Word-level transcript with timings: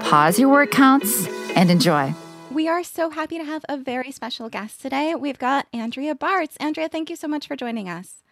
pause 0.00 0.38
your 0.38 0.48
word 0.48 0.70
counts, 0.70 1.26
and 1.56 1.70
enjoy. 1.70 2.14
We 2.50 2.68
are 2.68 2.82
so 2.82 3.10
happy 3.10 3.38
to 3.38 3.44
have 3.44 3.64
a 3.68 3.76
very 3.76 4.10
special 4.10 4.48
guest 4.48 4.80
today. 4.80 5.14
We've 5.14 5.38
got 5.38 5.66
Andrea 5.72 6.14
Bartz. 6.14 6.56
Andrea, 6.58 6.88
thank 6.88 7.10
you 7.10 7.16
so 7.16 7.28
much 7.28 7.46
for 7.46 7.54
joining 7.54 7.88
us. 7.88 8.22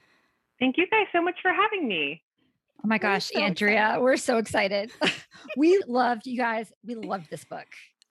Thank 0.58 0.76
you 0.76 0.86
guys 0.88 1.06
so 1.12 1.22
much 1.22 1.36
for 1.40 1.52
having 1.52 1.86
me. 1.86 2.22
Oh 2.84 2.88
my 2.88 2.98
gosh, 2.98 3.30
so 3.32 3.40
Andrea, 3.40 3.76
excited. 3.76 4.02
we're 4.02 4.16
so 4.16 4.38
excited. 4.38 4.92
we 5.56 5.82
loved 5.86 6.26
you 6.26 6.36
guys. 6.36 6.72
We 6.84 6.94
loved 6.94 7.30
this 7.30 7.44
book. 7.44 7.66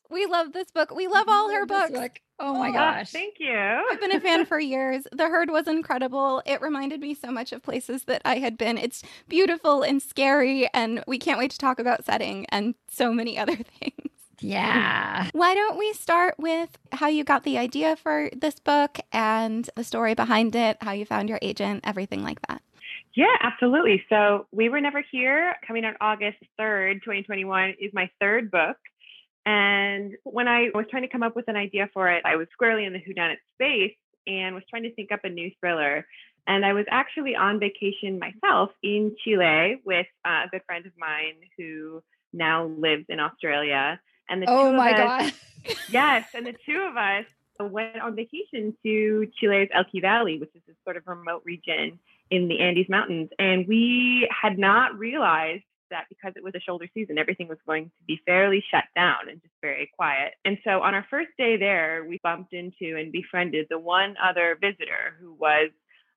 We 0.10 0.26
love 0.26 0.54
this 0.54 0.72
book. 0.72 0.94
We 0.96 1.08
love 1.08 1.26
all 1.28 1.52
her 1.52 1.66
books. 1.66 1.92
Book. 1.92 2.22
Oh, 2.40 2.56
oh 2.56 2.60
my 2.60 2.70
oh, 2.70 2.74
gosh. 2.74 3.12
Thank 3.12 3.36
you. 3.40 3.58
I've 3.58 4.00
been 4.00 4.16
a 4.16 4.20
fan 4.20 4.46
for 4.46 4.60
years. 4.60 5.08
The 5.12 5.28
Herd 5.28 5.50
was 5.50 5.68
incredible. 5.68 6.42
It 6.46 6.62
reminded 6.62 7.02
me 7.02 7.14
so 7.14 7.32
much 7.32 7.52
of 7.52 7.64
places 7.64 8.04
that 8.04 8.22
I 8.24 8.38
had 8.38 8.58
been. 8.58 8.78
It's 8.78 9.04
beautiful 9.28 9.82
and 9.82 10.02
scary, 10.02 10.70
and 10.74 11.04
we 11.08 11.18
can't 11.18 11.40
wait 11.40 11.52
to 11.52 11.58
talk 11.58 11.80
about 11.80 12.06
setting 12.06 12.46
and 12.50 12.76
so 12.90 13.12
many 13.12 13.38
other 13.38 13.56
things. 13.80 14.12
Yeah. 14.40 15.30
Why 15.34 15.56
don't 15.56 15.80
we 15.80 15.94
start 15.94 16.36
with 16.38 16.78
how 16.92 17.08
you 17.08 17.24
got 17.24 17.44
the 17.44 17.58
idea 17.58 17.96
for 17.96 18.30
this 18.36 18.60
book 18.60 19.00
and 19.12 19.68
the 19.76 19.84
story 19.84 20.14
behind 20.14 20.56
it, 20.56 20.78
how 20.82 20.92
you 20.92 21.06
found 21.06 21.30
your 21.30 21.40
agent, 21.42 21.84
everything 21.84 22.24
like 22.24 22.40
that? 22.48 22.62
Yeah, 23.16 23.36
absolutely. 23.42 24.04
So, 24.10 24.46
We 24.52 24.70
Were 24.70 24.80
Never 24.80 25.04
Here, 25.12 25.56
coming 25.66 25.86
out 25.86 25.96
August 26.00 26.38
3rd, 26.60 27.02
2021, 27.02 27.74
is 27.82 27.92
my 27.92 28.12
third 28.20 28.52
book. 28.52 28.78
And 29.48 30.18
when 30.26 30.50
I 30.50 30.72
was 30.76 30.88
trying 30.92 31.04
to 31.04 31.08
come 31.08 31.24
up 31.24 31.34
with 31.34 31.48
an 31.48 31.56
idea 31.56 31.90
for 31.94 32.10
it, 32.12 32.22
I 32.26 32.36
was 32.36 32.48
squarely 32.52 32.84
in 32.84 32.92
the 32.92 33.00
whodunit 33.00 33.38
space 33.54 33.96
and 34.28 34.54
was 34.54 34.66
trying 34.70 34.84
to 34.84 34.94
think 34.94 35.14
up 35.14 35.22
a 35.24 35.30
new 35.30 35.50
thriller. 35.62 36.06
And 36.48 36.66
I 36.66 36.74
was 36.74 36.86
actually 36.92 37.34
on 37.34 37.58
vacation 37.58 38.20
myself 38.20 38.72
in 38.84 39.16
Chile 39.24 39.80
with 39.86 40.06
uh, 40.26 40.44
a 40.46 40.50
good 40.52 40.64
friend 40.66 40.86
of 40.86 40.92
mine 41.00 41.36
who 41.58 42.04
now 42.34 42.66
lives 42.66 43.06
in 43.08 43.22
Australia. 43.22 44.02
And 44.30 44.42
the 44.42 44.48
oh 44.50 44.72
two 44.72 44.78
my 44.78 44.90
of 44.90 45.00
us, 45.00 45.32
god! 45.66 45.76
yes, 45.90 46.28
and 46.34 46.46
the 46.46 46.56
two 46.66 46.82
of 46.82 46.98
us 46.98 47.26
went 47.58 48.02
on 48.02 48.18
vacation 48.18 48.76
to 48.84 49.32
Chile's 49.40 49.70
Elqui 49.70 50.02
Valley, 50.02 50.40
which 50.40 50.52
is 50.56 50.62
this 50.68 50.76
sort 50.84 50.98
of 50.98 51.04
remote 51.08 51.44
region 51.46 52.00
in 52.30 52.50
the 52.50 52.60
Andes 52.60 52.90
Mountains, 52.90 53.30
and 53.40 53.66
we 53.66 54.30
had 54.30 54.58
not 54.60 55.00
realized 55.00 55.64
that 55.90 56.06
because 56.10 56.34
it 56.36 56.44
was 56.44 56.54
a 56.56 56.60
shoulder 56.60 56.88
season, 56.94 57.18
everything 57.18 57.48
was 57.48 57.58
going 57.66 57.86
to 57.86 58.04
be 58.08 58.22
fairly 58.26 58.64
shut 58.70 58.86
down 58.96 59.30
and 59.30 59.42
just 59.42 59.54
very 59.62 59.90
quiet. 59.96 60.34
And 60.46 60.58
so 60.64 60.82
on 60.82 60.94
our 60.94 61.06
first 61.10 61.30
day 61.38 61.58
there, 61.58 62.06
we 62.08 62.20
bumped 62.24 62.54
into 62.54 62.98
and 62.98 63.12
befriended 63.12 63.68
the 63.70 63.80
one 63.80 64.16
other 64.24 64.58
visitor 64.60 65.16
who 65.20 65.34
was 65.34 65.70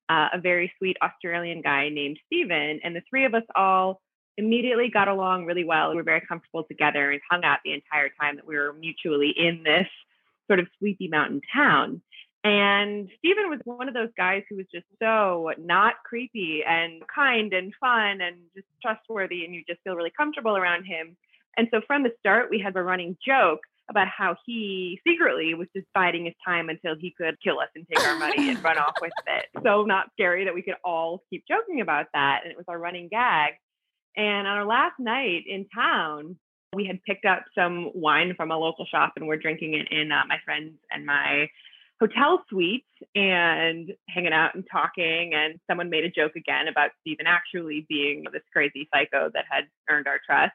uh, 0.08 0.28
a 0.34 0.40
very 0.40 0.72
sweet 0.78 0.96
Australian 1.02 1.62
guy 1.62 1.88
named 1.88 2.18
Stephen. 2.26 2.80
And 2.82 2.94
the 2.94 3.02
three 3.08 3.24
of 3.24 3.34
us 3.34 3.44
all 3.54 4.00
immediately 4.36 4.90
got 4.90 5.08
along 5.08 5.46
really 5.46 5.64
well. 5.64 5.90
We 5.90 5.96
were 5.96 6.02
very 6.02 6.22
comfortable 6.22 6.64
together 6.64 7.10
and 7.10 7.20
hung 7.30 7.44
out 7.44 7.58
the 7.64 7.72
entire 7.72 8.10
time 8.20 8.36
that 8.36 8.46
we 8.46 8.56
were 8.56 8.72
mutually 8.72 9.32
in 9.36 9.62
this 9.62 9.86
sort 10.48 10.58
of 10.58 10.66
sleepy 10.78 11.08
mountain 11.08 11.40
town. 11.54 12.02
And 12.42 13.08
Stephen 13.18 13.50
was 13.50 13.60
one 13.64 13.88
of 13.88 13.94
those 13.94 14.08
guys 14.16 14.42
who 14.48 14.56
was 14.56 14.66
just 14.72 14.86
so 15.00 15.52
not 15.58 15.94
creepy 16.04 16.62
and 16.66 17.02
kind 17.14 17.52
and 17.52 17.72
fun 17.78 18.22
and 18.22 18.36
just 18.54 18.66
trustworthy, 18.80 19.44
and 19.44 19.54
you 19.54 19.62
just 19.68 19.80
feel 19.82 19.94
really 19.94 20.12
comfortable 20.16 20.56
around 20.56 20.84
him. 20.84 21.16
And 21.56 21.68
so 21.70 21.80
from 21.86 22.02
the 22.02 22.12
start, 22.18 22.48
we 22.48 22.58
had 22.58 22.74
a 22.76 22.82
running 22.82 23.16
joke 23.26 23.60
about 23.90 24.06
how 24.08 24.36
he 24.46 25.00
secretly 25.06 25.52
was 25.54 25.68
just 25.74 25.86
biding 25.92 26.24
his 26.24 26.34
time 26.46 26.68
until 26.68 26.94
he 26.98 27.10
could 27.10 27.36
kill 27.42 27.58
us 27.58 27.68
and 27.74 27.86
take 27.88 28.06
our 28.06 28.18
money 28.18 28.48
and 28.48 28.62
run 28.62 28.78
off 28.78 28.94
with 29.02 29.12
it. 29.26 29.46
So 29.64 29.82
not 29.82 30.10
scary 30.12 30.44
that 30.44 30.54
we 30.54 30.62
could 30.62 30.76
all 30.84 31.22
keep 31.28 31.44
joking 31.46 31.80
about 31.80 32.06
that. 32.14 32.40
And 32.44 32.52
it 32.52 32.56
was 32.56 32.66
our 32.68 32.78
running 32.78 33.08
gag. 33.08 33.54
And 34.16 34.46
on 34.46 34.56
our 34.56 34.64
last 34.64 34.98
night 34.98 35.42
in 35.46 35.66
town, 35.74 36.36
we 36.72 36.86
had 36.86 37.02
picked 37.02 37.24
up 37.24 37.44
some 37.54 37.90
wine 37.94 38.34
from 38.36 38.52
a 38.52 38.56
local 38.56 38.86
shop 38.86 39.14
and 39.16 39.26
we're 39.26 39.36
drinking 39.36 39.74
it 39.74 39.88
in 39.90 40.12
uh, 40.12 40.22
my 40.28 40.36
friends 40.44 40.74
and 40.92 41.04
my 41.04 41.48
hotel 42.00 42.42
suite 42.48 42.86
and 43.14 43.92
hanging 44.08 44.32
out 44.32 44.54
and 44.54 44.64
talking. 44.70 45.32
And 45.34 45.60
someone 45.68 45.90
made 45.90 46.04
a 46.04 46.10
joke 46.10 46.32
again 46.36 46.66
about 46.66 46.90
Stephen 47.02 47.26
actually 47.26 47.86
being 47.88 48.24
this 48.32 48.42
crazy 48.52 48.88
psycho 48.92 49.30
that 49.34 49.44
had 49.50 49.64
earned 49.88 50.06
our 50.06 50.18
trust. 50.24 50.52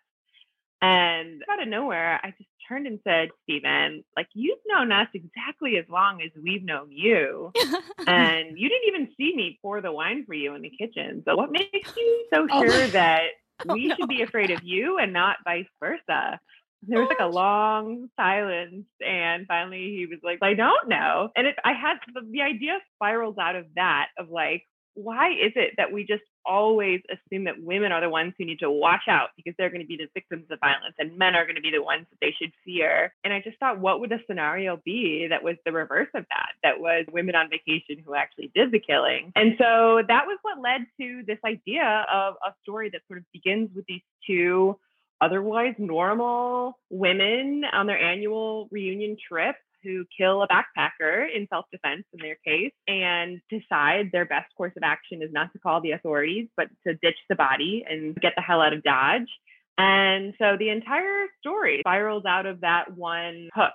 And 0.81 1.41
out 1.49 1.61
of 1.61 1.67
nowhere, 1.67 2.19
I 2.21 2.31
just 2.31 2.49
turned 2.67 2.87
and 2.87 2.99
said, 3.03 3.29
Stephen, 3.43 4.03
like 4.17 4.27
you've 4.33 4.59
known 4.67 4.91
us 4.91 5.07
exactly 5.13 5.77
as 5.77 5.85
long 5.89 6.21
as 6.21 6.31
we've 6.41 6.63
known 6.63 6.91
you. 6.91 7.51
and 8.07 8.57
you 8.57 8.69
didn't 8.69 8.87
even 8.87 9.07
see 9.17 9.35
me 9.35 9.59
pour 9.61 9.81
the 9.81 9.91
wine 9.91 10.25
for 10.25 10.33
you 10.33 10.53
in 10.55 10.61
the 10.61 10.71
kitchen. 10.71 11.23
So 11.25 11.35
what 11.35 11.51
makes 11.51 11.95
you 11.95 12.25
so 12.33 12.47
oh 12.51 12.67
sure 12.67 12.87
that 12.91 13.21
oh 13.67 13.73
we 13.73 13.87
no. 13.87 13.95
should 13.95 14.09
be 14.09 14.21
afraid 14.21 14.51
of 14.51 14.63
you 14.63 14.97
and 14.97 15.13
not 15.13 15.37
vice 15.43 15.65
versa? 15.79 16.39
There 16.87 16.99
was 16.99 17.09
like 17.09 17.19
a 17.19 17.27
long 17.27 18.09
silence 18.15 18.85
and 19.05 19.47
finally 19.47 19.95
he 19.95 20.05
was 20.09 20.19
like 20.23 20.39
i 20.41 20.53
don't 20.53 20.87
know. 20.87 21.29
And 21.35 21.47
it 21.47 21.55
i 21.63 21.73
had 21.73 21.97
the, 22.13 22.21
the 22.31 22.41
idea 22.41 22.79
spirals 22.95 23.37
out 23.37 23.55
of 23.55 23.65
that 23.75 24.07
of 24.17 24.29
like 24.29 24.63
why 24.95 25.31
is 25.31 25.51
it 25.55 25.73
that 25.77 25.91
we 25.91 26.05
just 26.05 26.23
always 26.45 27.01
assume 27.11 27.43
that 27.43 27.61
women 27.61 27.91
are 27.91 27.99
the 27.99 28.09
ones 28.09 28.33
who 28.37 28.45
need 28.45 28.59
to 28.59 28.71
watch 28.71 29.03
out 29.09 29.29
because 29.35 29.53
they're 29.57 29.69
going 29.69 29.81
to 29.81 29.87
be 29.87 29.97
the 29.97 30.07
victims 30.13 30.45
of 30.49 30.59
violence 30.59 30.95
and 30.97 31.17
men 31.17 31.35
are 31.35 31.43
going 31.43 31.55
to 31.55 31.61
be 31.61 31.71
the 31.71 31.83
ones 31.83 32.05
that 32.09 32.17
they 32.21 32.33
should 32.39 32.51
fear? 32.63 33.13
And 33.23 33.33
i 33.33 33.41
just 33.41 33.59
thought 33.59 33.79
what 33.79 33.99
would 33.99 34.09
the 34.09 34.19
scenario 34.27 34.79
be 34.85 35.27
that 35.29 35.43
was 35.43 35.55
the 35.65 35.71
reverse 35.71 36.07
of 36.13 36.25
that 36.29 36.49
that 36.63 36.79
was 36.79 37.05
women 37.11 37.35
on 37.35 37.49
vacation 37.49 38.03
who 38.05 38.15
actually 38.15 38.51
did 38.55 38.71
the 38.71 38.79
killing? 38.79 39.33
And 39.35 39.55
so 39.57 40.01
that 40.07 40.25
was 40.25 40.39
what 40.43 40.61
led 40.61 40.85
to 40.99 41.23
this 41.27 41.39
idea 41.45 42.05
of 42.11 42.35
a 42.45 42.53
story 42.63 42.89
that 42.91 43.01
sort 43.07 43.19
of 43.19 43.25
begins 43.33 43.69
with 43.75 43.85
these 43.87 44.01
two 44.25 44.79
otherwise 45.21 45.75
normal 45.77 46.77
women 46.89 47.63
on 47.71 47.87
their 47.87 47.99
annual 47.99 48.67
reunion 48.71 49.17
trip 49.27 49.55
who 49.85 50.03
kill 50.17 50.41
a 50.41 50.47
backpacker 50.47 51.27
in 51.33 51.47
self 51.49 51.65
defense 51.71 52.03
in 52.11 52.19
their 52.19 52.37
case 52.45 52.73
and 52.87 53.39
decide 53.49 54.09
their 54.11 54.25
best 54.25 54.53
course 54.57 54.73
of 54.75 54.83
action 54.83 55.21
is 55.21 55.31
not 55.31 55.53
to 55.53 55.59
call 55.59 55.79
the 55.79 55.91
authorities, 55.91 56.47
but 56.57 56.67
to 56.85 56.95
ditch 56.95 57.17
the 57.29 57.35
body 57.35 57.85
and 57.87 58.15
get 58.15 58.33
the 58.35 58.41
hell 58.41 58.61
out 58.61 58.73
of 58.73 58.83
Dodge. 58.83 59.29
And 59.77 60.33
so 60.39 60.57
the 60.57 60.69
entire 60.69 61.27
story 61.39 61.81
spirals 61.81 62.25
out 62.25 62.45
of 62.45 62.61
that 62.61 62.95
one 62.95 63.49
hook. 63.53 63.73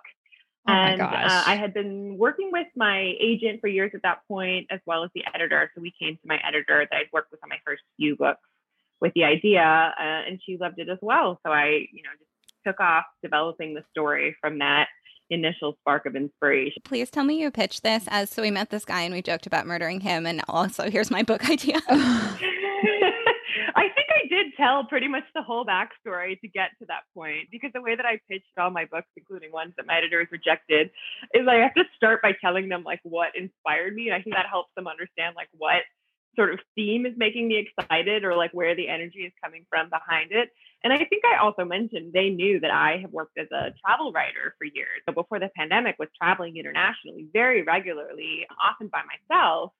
Oh 0.68 0.72
and 0.72 1.00
uh, 1.00 1.42
I 1.46 1.56
had 1.56 1.72
been 1.72 2.18
working 2.18 2.50
with 2.52 2.66
my 2.76 3.14
agent 3.18 3.60
for 3.60 3.68
years 3.68 3.92
at 3.94 4.02
that 4.02 4.20
point, 4.28 4.66
as 4.70 4.80
well 4.84 5.04
as 5.04 5.10
the 5.14 5.24
editor. 5.34 5.70
So 5.74 5.80
we 5.80 5.92
came 5.98 6.16
to 6.16 6.28
my 6.28 6.38
editor 6.46 6.86
that 6.90 6.96
I'd 6.96 7.12
worked 7.12 7.30
with 7.30 7.40
on 7.42 7.48
my 7.48 7.58
first 7.64 7.82
few 7.96 8.16
books 8.16 8.40
with 9.00 9.12
the 9.14 9.24
idea, 9.24 9.62
uh, 9.62 10.28
and 10.28 10.40
she 10.44 10.56
loved 10.58 10.78
it 10.78 10.88
as 10.88 10.98
well. 11.00 11.38
So 11.44 11.52
I, 11.52 11.86
you 11.92 12.02
know, 12.02 12.10
just 12.18 12.54
took 12.66 12.80
off 12.80 13.04
developing 13.22 13.74
the 13.74 13.82
story 13.90 14.36
from 14.40 14.58
that 14.58 14.88
initial 15.30 15.76
spark 15.80 16.06
of 16.06 16.16
inspiration. 16.16 16.82
Please 16.84 17.10
tell 17.10 17.24
me 17.24 17.40
you 17.40 17.50
pitched 17.50 17.82
this 17.82 18.04
as 18.08 18.30
so 18.30 18.42
we 18.42 18.50
met 18.50 18.70
this 18.70 18.84
guy 18.84 19.02
and 19.02 19.14
we 19.14 19.22
joked 19.22 19.46
about 19.46 19.66
murdering 19.66 20.00
him, 20.00 20.26
and 20.26 20.42
also 20.48 20.90
here's 20.90 21.10
my 21.10 21.22
book 21.22 21.48
idea. 21.50 21.80
I 23.74 23.88
think 23.94 24.08
I 24.10 24.28
did 24.28 24.52
tell 24.56 24.84
pretty 24.84 25.08
much 25.08 25.24
the 25.34 25.42
whole 25.42 25.64
backstory 25.64 26.40
to 26.40 26.48
get 26.48 26.70
to 26.80 26.86
that 26.86 27.02
point 27.14 27.48
because 27.50 27.70
the 27.74 27.80
way 27.80 27.96
that 27.96 28.06
I 28.06 28.20
pitched 28.28 28.46
all 28.58 28.70
my 28.70 28.84
books, 28.84 29.08
including 29.16 29.52
ones 29.52 29.72
that 29.76 29.86
my 29.86 29.98
editors 29.98 30.28
rejected, 30.30 30.90
is 31.34 31.46
I 31.48 31.56
have 31.56 31.74
to 31.74 31.84
start 31.96 32.22
by 32.22 32.32
telling 32.40 32.68
them 32.68 32.82
like 32.84 33.00
what 33.02 33.28
inspired 33.36 33.94
me. 33.94 34.08
And 34.08 34.14
I 34.14 34.22
think 34.22 34.36
that 34.36 34.46
helps 34.50 34.70
them 34.76 34.86
understand 34.86 35.34
like 35.36 35.48
what 35.56 35.82
sort 36.36 36.52
of 36.52 36.60
theme 36.74 37.06
is 37.06 37.14
making 37.16 37.48
me 37.48 37.66
excited 37.78 38.24
or 38.24 38.36
like 38.36 38.52
where 38.52 38.74
the 38.74 38.88
energy 38.88 39.20
is 39.20 39.32
coming 39.42 39.66
from 39.68 39.90
behind 39.90 40.32
it. 40.32 40.50
And 40.82 40.92
I 40.92 41.04
think 41.04 41.24
I 41.24 41.42
also 41.42 41.64
mentioned 41.64 42.12
they 42.12 42.30
knew 42.30 42.60
that 42.60 42.70
I 42.70 42.98
have 43.02 43.12
worked 43.12 43.38
as 43.38 43.48
a 43.52 43.72
travel 43.84 44.12
writer 44.12 44.54
for 44.58 44.64
years. 44.64 45.02
So 45.06 45.14
before 45.14 45.38
the 45.38 45.50
pandemic 45.56 45.96
was 45.98 46.08
traveling 46.16 46.56
internationally 46.56 47.26
very 47.32 47.62
regularly, 47.62 48.46
often 48.62 48.88
by 48.88 49.02
myself. 49.04 49.72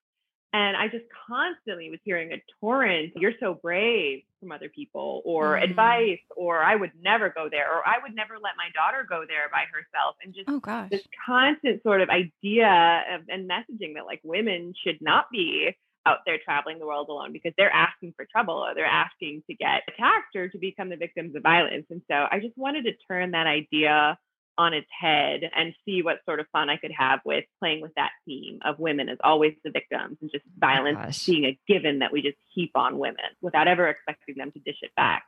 And 0.52 0.76
I 0.76 0.88
just 0.88 1.05
constantly 1.29 1.91
was 1.91 2.00
hearing 2.05 2.32
a 2.32 2.43
torrent, 2.61 3.12
you're 3.14 3.35
so 3.38 3.55
brave 3.55 4.25
from 4.41 4.50
other 4.50 4.69
people, 4.69 5.23
or 5.25 5.55
mm. 5.55 5.62
advice, 5.62 6.19
or 6.37 6.61
I 6.61 6.75
would 6.75 6.91
never 7.00 7.31
go 7.31 7.49
there, 7.49 7.73
or 7.73 7.87
I 7.87 7.99
would 8.03 8.17
never 8.17 8.35
let 8.35 8.55
my 8.56 8.69
daughter 8.75 9.06
go 9.08 9.25
there 9.29 9.49
by 9.53 9.64
herself. 9.73 10.17
And 10.25 10.35
just 10.35 10.49
oh, 10.49 10.88
this 10.91 11.06
constant 11.25 11.85
sort 11.85 12.00
of 12.00 12.08
idea 12.08 13.05
of, 13.14 13.23
and 13.29 13.49
messaging 13.49 13.94
that 13.94 14.06
like 14.06 14.20
women 14.25 14.75
should 14.85 15.00
not 15.00 15.26
be 15.31 15.76
out 16.06 16.19
there 16.26 16.38
traveling 16.43 16.79
the 16.79 16.87
world 16.87 17.08
alone 17.08 17.32
because 17.32 17.52
they're 17.56 17.73
asking 17.73 18.14
for 18.17 18.26
trouble 18.31 18.55
or 18.55 18.75
they're 18.75 18.87
asking 18.87 19.43
to 19.49 19.55
get 19.55 19.82
attacked 19.88 20.35
or 20.35 20.49
to 20.49 20.58
become 20.58 20.88
the 20.88 20.97
victims 20.97 21.35
of 21.37 21.43
violence. 21.43 21.87
And 21.91 22.02
so 22.11 22.26
I 22.31 22.41
just 22.41 22.56
wanted 22.56 22.85
to 22.85 22.93
turn 23.08 23.32
that 23.32 23.47
idea 23.47 24.19
on 24.58 24.75
its 24.75 24.88
head 24.99 25.41
and 25.56 25.75
see 25.85 26.02
what 26.02 26.19
sort 26.26 26.41
of 26.41 26.47
fun 26.52 26.69
I 26.69 26.76
could 26.76 26.93
have 26.97 27.20
with 27.25 27.44
playing 27.58 27.81
with 27.81 27.93
that 27.97 28.11
theme 28.26 28.58
of 28.64 28.79
women 28.79 29.08
as 29.08 29.19
always 29.25 29.55
the 29.64 29.70
victims 29.70 30.19
and 30.20 30.31
just 30.31 30.44
violence 30.58 30.99
Gosh. 30.99 31.26
being 31.26 31.44
a 31.44 31.58
given 31.67 32.00
that 32.00 32.12
we 32.12 32.20
just 32.20 32.37
heap 32.53 32.73
on 32.75 32.99
women 32.99 33.25
without 33.41 33.69
ever 33.69 33.88
expecting 33.88 34.35
them 34.37 34.53
to 34.53 34.58
dish 34.58 34.79
it 34.82 34.91
back. 34.96 35.25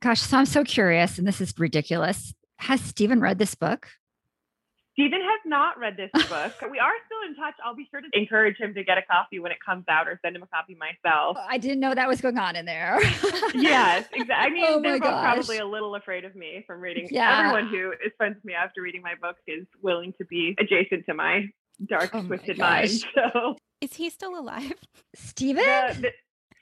Gosh, 0.00 0.20
so 0.20 0.38
I'm 0.38 0.46
so 0.46 0.64
curious, 0.64 1.18
and 1.18 1.26
this 1.26 1.40
is 1.40 1.52
ridiculous. 1.58 2.34
Has 2.58 2.80
Stephen 2.80 3.20
read 3.20 3.38
this 3.38 3.54
book? 3.54 3.88
Stephen 4.98 5.20
has 5.20 5.40
not 5.46 5.78
read 5.78 5.96
this 5.96 6.10
book. 6.28 6.52
we 6.70 6.80
are 6.80 6.90
still 7.06 7.28
in 7.28 7.36
touch. 7.36 7.54
I'll 7.64 7.76
be 7.76 7.86
sure 7.88 8.00
to 8.00 8.08
encourage 8.14 8.56
him 8.58 8.74
to 8.74 8.82
get 8.82 8.98
a 8.98 9.02
copy 9.02 9.38
when 9.38 9.52
it 9.52 9.58
comes 9.64 9.84
out 9.88 10.08
or 10.08 10.18
send 10.24 10.34
him 10.34 10.42
a 10.42 10.46
copy 10.48 10.74
myself. 10.74 11.36
Oh, 11.38 11.46
I 11.48 11.56
didn't 11.58 11.78
know 11.78 11.94
that 11.94 12.08
was 12.08 12.20
going 12.20 12.36
on 12.36 12.56
in 12.56 12.66
there. 12.66 12.98
yes, 13.54 14.06
exactly. 14.12 14.34
I 14.34 14.48
mean, 14.50 14.64
Oh 14.66 14.82
they're 14.82 14.94
both 14.98 15.02
gosh. 15.10 15.34
probably 15.36 15.58
a 15.58 15.66
little 15.66 15.94
afraid 15.94 16.24
of 16.24 16.34
me 16.34 16.64
from 16.66 16.80
reading. 16.80 17.06
Yeah. 17.12 17.38
Everyone 17.46 17.68
who 17.68 17.92
is 17.92 18.12
friends 18.16 18.34
with 18.36 18.44
me 18.44 18.54
after 18.54 18.82
reading 18.82 19.02
my 19.02 19.14
book 19.22 19.36
is 19.46 19.66
willing 19.82 20.14
to 20.18 20.24
be 20.24 20.56
adjacent 20.58 21.06
to 21.06 21.14
my 21.14 21.44
dark, 21.88 22.10
Oh 22.12 22.22
my 22.22 22.36
twisted 22.36 22.58
mind. 22.58 22.90
So, 23.14 23.54
Is 23.80 23.94
he 23.94 24.10
still 24.10 24.36
alive? 24.36 24.72
Stephen? 25.14 25.62
the, 25.62 25.94
the, 26.00 26.10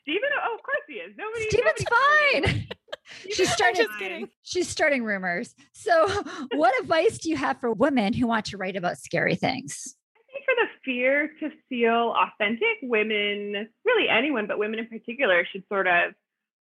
Stephen, 0.02 0.28
oh, 0.44 0.54
of 0.56 0.62
course 0.62 0.84
he 0.86 0.94
is. 0.94 1.14
Nobody. 1.16 1.48
Stephen's 1.48 1.86
nobody- 1.90 2.66
fine. 2.68 2.75
She's 3.32 3.50
starting. 3.52 3.86
fine. 3.98 4.28
She's 4.42 4.68
starting 4.68 5.04
rumors. 5.04 5.54
So, 5.72 6.08
what 6.54 6.78
advice 6.80 7.18
do 7.18 7.30
you 7.30 7.36
have 7.36 7.60
for 7.60 7.72
women 7.72 8.12
who 8.12 8.26
want 8.26 8.46
to 8.46 8.56
write 8.56 8.76
about 8.76 8.98
scary 8.98 9.34
things? 9.34 9.96
I 10.14 10.32
think 10.32 10.44
for 10.44 10.54
the 10.56 10.68
fear 10.84 11.30
to 11.40 11.50
feel 11.68 12.14
authentic, 12.16 12.78
women, 12.82 13.68
really 13.84 14.08
anyone, 14.08 14.46
but 14.46 14.58
women 14.58 14.78
in 14.78 14.86
particular, 14.86 15.44
should 15.50 15.64
sort 15.68 15.86
of 15.86 16.12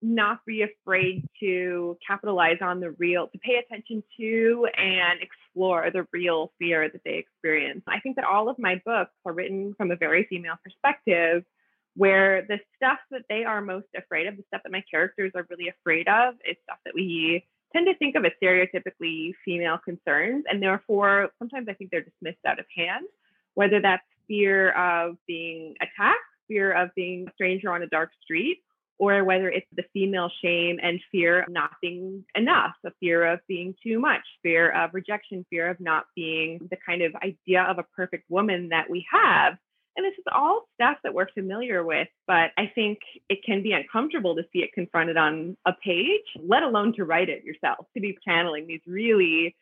not 0.02 0.40
be 0.44 0.62
afraid 0.62 1.24
to 1.40 1.96
capitalize 2.06 2.58
on 2.60 2.80
the 2.80 2.90
real, 2.98 3.28
to 3.28 3.38
pay 3.38 3.54
attention 3.54 4.02
to 4.18 4.66
and 4.76 5.20
explore 5.22 5.88
the 5.92 6.06
real 6.12 6.52
fear 6.58 6.90
that 6.90 7.00
they 7.04 7.14
experience. 7.14 7.82
I 7.86 8.00
think 8.00 8.16
that 8.16 8.24
all 8.24 8.48
of 8.48 8.58
my 8.58 8.82
books 8.84 9.12
are 9.24 9.32
written 9.32 9.74
from 9.78 9.92
a 9.92 9.96
very 9.96 10.26
female 10.28 10.56
perspective. 10.62 11.44
Where 11.94 12.42
the 12.48 12.58
stuff 12.76 12.98
that 13.10 13.22
they 13.28 13.44
are 13.44 13.60
most 13.60 13.88
afraid 13.96 14.26
of, 14.26 14.36
the 14.36 14.44
stuff 14.48 14.62
that 14.64 14.72
my 14.72 14.82
characters 14.90 15.32
are 15.34 15.46
really 15.50 15.68
afraid 15.68 16.08
of, 16.08 16.34
is 16.48 16.56
stuff 16.64 16.78
that 16.84 16.94
we 16.94 17.44
tend 17.72 17.86
to 17.86 17.94
think 17.96 18.16
of 18.16 18.24
as 18.24 18.32
stereotypically 18.42 19.32
female 19.44 19.78
concerns. 19.84 20.44
And 20.48 20.62
therefore, 20.62 21.30
sometimes 21.38 21.68
I 21.68 21.74
think 21.74 21.90
they're 21.90 22.02
dismissed 22.02 22.44
out 22.46 22.58
of 22.58 22.66
hand 22.74 23.06
whether 23.54 23.80
that's 23.80 24.02
fear 24.26 24.70
of 24.72 25.16
being 25.26 25.74
attacked, 25.80 26.18
fear 26.48 26.72
of 26.72 26.90
being 26.94 27.28
a 27.28 27.32
stranger 27.34 27.72
on 27.72 27.82
a 27.82 27.86
dark 27.86 28.10
street, 28.22 28.62
or 28.98 29.24
whether 29.24 29.48
it's 29.48 29.66
the 29.76 29.84
female 29.92 30.30
shame 30.42 30.78
and 30.82 31.00
fear 31.10 31.42
of 31.42 31.48
not 31.48 31.72
being 31.80 32.24
enough, 32.36 32.74
a 32.84 32.90
fear 33.00 33.30
of 33.30 33.40
being 33.48 33.74
too 33.82 33.98
much, 33.98 34.22
fear 34.42 34.70
of 34.70 34.94
rejection, 34.94 35.44
fear 35.50 35.68
of 35.68 35.80
not 35.80 36.04
being 36.14 36.60
the 36.70 36.76
kind 36.86 37.02
of 37.02 37.14
idea 37.16 37.62
of 37.62 37.78
a 37.78 37.84
perfect 37.96 38.30
woman 38.30 38.68
that 38.68 38.88
we 38.88 39.04
have. 39.10 39.54
And 39.96 40.06
this 40.06 40.14
is 40.18 40.24
all 40.32 40.68
stuff 40.74 40.96
that 41.04 41.12
we're 41.12 41.28
familiar 41.34 41.84
with, 41.84 42.08
but 42.26 42.50
I 42.56 42.70
think 42.74 42.98
it 43.28 43.40
can 43.44 43.62
be 43.62 43.72
uncomfortable 43.72 44.34
to 44.36 44.42
see 44.52 44.60
it 44.60 44.72
confronted 44.72 45.18
on 45.18 45.56
a 45.66 45.72
page, 45.84 46.24
let 46.42 46.62
alone 46.62 46.94
to 46.94 47.04
write 47.04 47.28
it 47.28 47.44
yourself, 47.44 47.86
to 47.94 48.00
be 48.00 48.16
channeling 48.26 48.66
these 48.66 48.80
really 48.86 49.54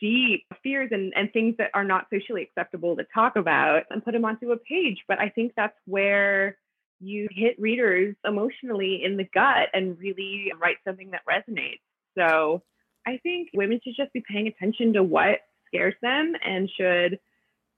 deep 0.00 0.44
fears 0.62 0.88
and, 0.92 1.12
and 1.14 1.30
things 1.32 1.54
that 1.58 1.70
are 1.74 1.84
not 1.84 2.06
socially 2.10 2.42
acceptable 2.42 2.96
to 2.96 3.04
talk 3.14 3.36
about 3.36 3.82
and 3.90 4.02
put 4.02 4.12
them 4.12 4.24
onto 4.24 4.52
a 4.52 4.56
page. 4.56 4.98
But 5.06 5.20
I 5.20 5.28
think 5.28 5.52
that's 5.54 5.76
where 5.84 6.56
you 7.00 7.28
hit 7.30 7.60
readers 7.60 8.16
emotionally 8.24 9.02
in 9.04 9.18
the 9.18 9.28
gut 9.34 9.68
and 9.74 9.98
really 9.98 10.52
write 10.60 10.76
something 10.86 11.10
that 11.10 11.20
resonates. 11.28 11.80
So 12.16 12.62
I 13.06 13.18
think 13.22 13.50
women 13.52 13.80
should 13.84 13.96
just 13.96 14.12
be 14.12 14.22
paying 14.26 14.46
attention 14.46 14.94
to 14.94 15.02
what 15.02 15.40
scares 15.66 15.94
them 16.00 16.34
and 16.44 16.70
should 16.70 17.18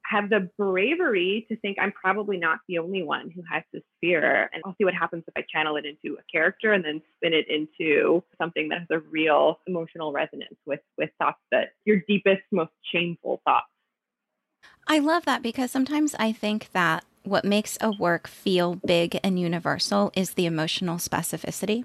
have 0.08 0.30
the 0.30 0.48
bravery 0.58 1.46
to 1.48 1.56
think 1.56 1.78
I'm 1.80 1.92
probably 1.92 2.36
not 2.36 2.58
the 2.68 2.78
only 2.78 3.02
one 3.02 3.30
who 3.30 3.42
has 3.50 3.62
this 3.72 3.82
fear. 4.00 4.48
And 4.52 4.62
I'll 4.64 4.74
see 4.78 4.84
what 4.84 4.94
happens 4.94 5.24
if 5.26 5.34
I 5.36 5.44
channel 5.50 5.76
it 5.76 5.84
into 5.84 6.16
a 6.18 6.22
character 6.30 6.72
and 6.72 6.84
then 6.84 7.02
spin 7.16 7.32
it 7.32 7.48
into 7.48 8.22
something 8.40 8.68
that 8.68 8.80
has 8.80 8.88
a 8.90 9.00
real 9.10 9.60
emotional 9.66 10.12
resonance 10.12 10.56
with 10.64 10.80
with 10.96 11.10
thoughts 11.18 11.40
that 11.52 11.70
your 11.84 12.00
deepest, 12.06 12.42
most 12.52 12.72
shameful 12.92 13.40
thoughts. 13.44 13.66
I 14.86 15.00
love 15.00 15.24
that 15.24 15.42
because 15.42 15.70
sometimes 15.70 16.14
I 16.18 16.32
think 16.32 16.70
that 16.72 17.04
what 17.24 17.44
makes 17.44 17.76
a 17.80 17.90
work 17.90 18.28
feel 18.28 18.76
big 18.76 19.18
and 19.24 19.38
universal 19.38 20.12
is 20.14 20.34
the 20.34 20.46
emotional 20.46 20.98
specificity. 20.98 21.84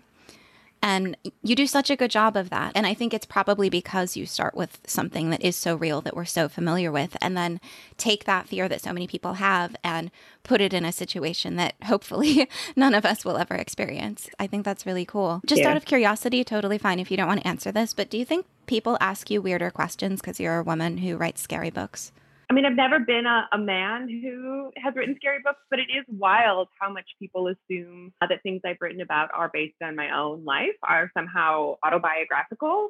And 0.82 1.16
you 1.44 1.56
do 1.56 1.68
such 1.68 1.90
a 1.90 1.96
good 1.96 2.10
job 2.12 2.36
of 2.36 2.50
that. 2.50 2.72
And 2.76 2.88
I 2.88 2.94
think 2.94 3.14
it's 3.14 3.26
probably 3.26 3.70
because 3.70 4.18
you 4.18 4.26
start 4.26 4.56
with 4.56 4.80
something 4.88 5.30
that 5.30 5.42
is 5.42 5.56
so 5.56 5.76
real 5.76 6.02
that 6.02 6.16
we're 6.16 6.26
so 6.26 6.50
familiar 6.50 6.92
with, 6.92 7.16
and 7.22 7.38
then 7.38 7.60
take 7.98 8.26
that 8.26 8.48
fear 8.48 8.68
that 8.68 8.82
so 8.82 8.92
many 8.92 9.08
people 9.08 9.36
have 9.36 9.76
and 9.84 10.10
put 10.44 10.60
it 10.60 10.74
in 10.74 10.84
a 10.84 10.92
situation 10.92 11.56
that 11.58 11.76
hopefully 11.84 12.50
none 12.76 12.96
of 12.96 13.06
us 13.06 13.24
will 13.24 13.38
ever 13.38 13.54
experience. 13.56 14.30
I 14.40 14.48
think 14.48 14.66
that's 14.66 14.86
really 14.86 15.06
cool. 15.06 15.42
Just 15.46 15.62
Yeah. 15.62 15.70
out 15.70 15.78
of 15.78 15.86
curiosity, 15.86 16.44
totally 16.44 16.80
fine 16.80 17.00
if 17.00 17.12
you 17.12 17.18
don't 17.18 17.28
want 17.28 17.42
to 17.42 17.48
answer 17.48 17.72
this, 17.72 17.94
but 17.94 18.10
do 18.10 18.18
you 18.18 18.26
think 18.26 18.46
people 18.66 18.98
ask 19.00 19.30
you 19.30 19.42
weirder 19.42 19.70
questions 19.70 20.20
because 20.22 20.40
you're 20.40 20.58
a 20.60 20.64
woman 20.64 20.98
who 21.00 21.16
writes 21.16 21.42
scary 21.42 21.70
books? 21.70 22.12
I 22.52 22.54
mean, 22.54 22.66
I've 22.66 22.76
never 22.76 23.00
been 23.00 23.26
a, 23.26 23.48
a 23.54 23.58
man 23.58 24.10
who 24.10 24.74
has 24.76 24.94
written 24.94 25.16
scary 25.16 25.40
books, 25.42 25.62
but 25.70 25.80
it 25.80 25.88
is 25.90 26.04
wild 26.10 26.68
how 26.78 26.92
much 26.92 27.06
people 27.18 27.48
assume 27.48 28.12
that 28.20 28.44
things 28.44 28.60
I've 28.66 28.76
written 28.82 29.00
about 29.00 29.30
are 29.34 29.50
based 29.54 29.78
on 29.82 29.96
my 29.96 30.14
own 30.14 30.44
life, 30.44 30.76
are 30.84 31.10
somehow 31.16 31.78
autobiographical. 31.82 32.90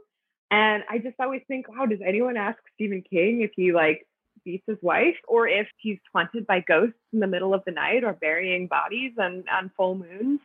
And 0.50 0.84
I 0.90 0.98
just 0.98 1.14
always 1.20 1.44
think, 1.48 1.70
wow, 1.70 1.86
does 1.86 2.00
anyone 2.04 2.38
ask 2.38 2.58
Stephen 2.74 3.04
King 3.08 3.42
if 3.42 3.52
he 3.56 3.72
like 3.72 4.08
beats 4.44 4.64
his 4.66 4.80
wife 4.82 5.18
or 5.28 5.48
if 5.48 5.68
he's 5.78 6.00
haunted 6.12 6.48
by 6.48 6.62
ghosts 6.68 6.98
in 7.14 7.20
the 7.20 7.28
middle 7.28 7.54
of 7.54 7.62
the 7.64 7.72
night 7.72 8.04
or 8.04 8.14
burying 8.14 8.66
bodies 8.66 9.12
on, 9.20 9.44
on 9.48 9.70
full 9.78 9.94
moons? 9.94 10.40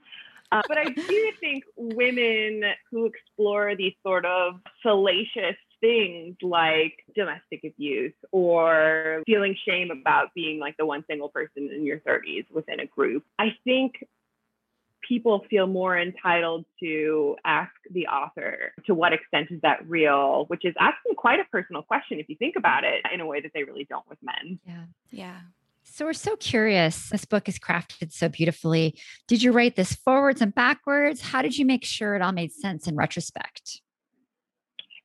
Uh, 0.52 0.60
but 0.68 0.76
I 0.76 0.84
do 0.84 1.32
think 1.40 1.64
women 1.76 2.64
who 2.90 3.06
explore 3.06 3.74
these 3.76 3.94
sort 4.02 4.26
of 4.26 4.60
salacious 4.82 5.56
things 5.80 6.36
like 6.42 7.04
domestic 7.14 7.60
abuse 7.64 8.14
or 8.32 9.22
feeling 9.26 9.56
shame 9.66 9.90
about 9.90 10.34
being 10.34 10.58
like 10.58 10.76
the 10.78 10.86
one 10.86 11.04
single 11.08 11.28
person 11.28 11.70
in 11.74 11.84
your 11.84 11.98
30s 12.00 12.46
within 12.50 12.80
a 12.80 12.86
group. 12.86 13.24
I 13.38 13.54
think 13.64 14.04
people 15.06 15.44
feel 15.48 15.66
more 15.66 15.98
entitled 15.98 16.64
to 16.80 17.36
ask 17.44 17.72
the 17.90 18.06
author 18.06 18.72
to 18.86 18.94
what 18.94 19.12
extent 19.12 19.48
is 19.50 19.60
that 19.62 19.88
real, 19.88 20.46
which 20.48 20.64
is 20.64 20.74
asking 20.80 21.14
quite 21.16 21.40
a 21.40 21.44
personal 21.44 21.82
question 21.82 22.18
if 22.18 22.28
you 22.28 22.36
think 22.36 22.56
about 22.56 22.84
it 22.84 23.04
in 23.12 23.20
a 23.20 23.26
way 23.26 23.40
that 23.40 23.52
they 23.54 23.62
really 23.62 23.86
don't 23.88 24.08
with 24.08 24.18
men. 24.22 24.58
Yeah. 24.64 24.84
Yeah. 25.10 25.36
So 25.84 26.04
we're 26.04 26.14
so 26.14 26.36
curious. 26.36 27.10
This 27.10 27.24
book 27.24 27.48
is 27.48 27.58
crafted 27.58 28.12
so 28.12 28.28
beautifully. 28.28 28.98
Did 29.28 29.42
you 29.42 29.52
write 29.52 29.76
this 29.76 29.94
forwards 29.94 30.42
and 30.42 30.52
backwards? 30.54 31.20
How 31.22 31.42
did 31.42 31.56
you 31.56 31.64
make 31.64 31.84
sure 31.84 32.16
it 32.16 32.22
all 32.22 32.32
made 32.32 32.52
sense 32.52 32.88
in 32.88 32.96
retrospect? 32.96 33.80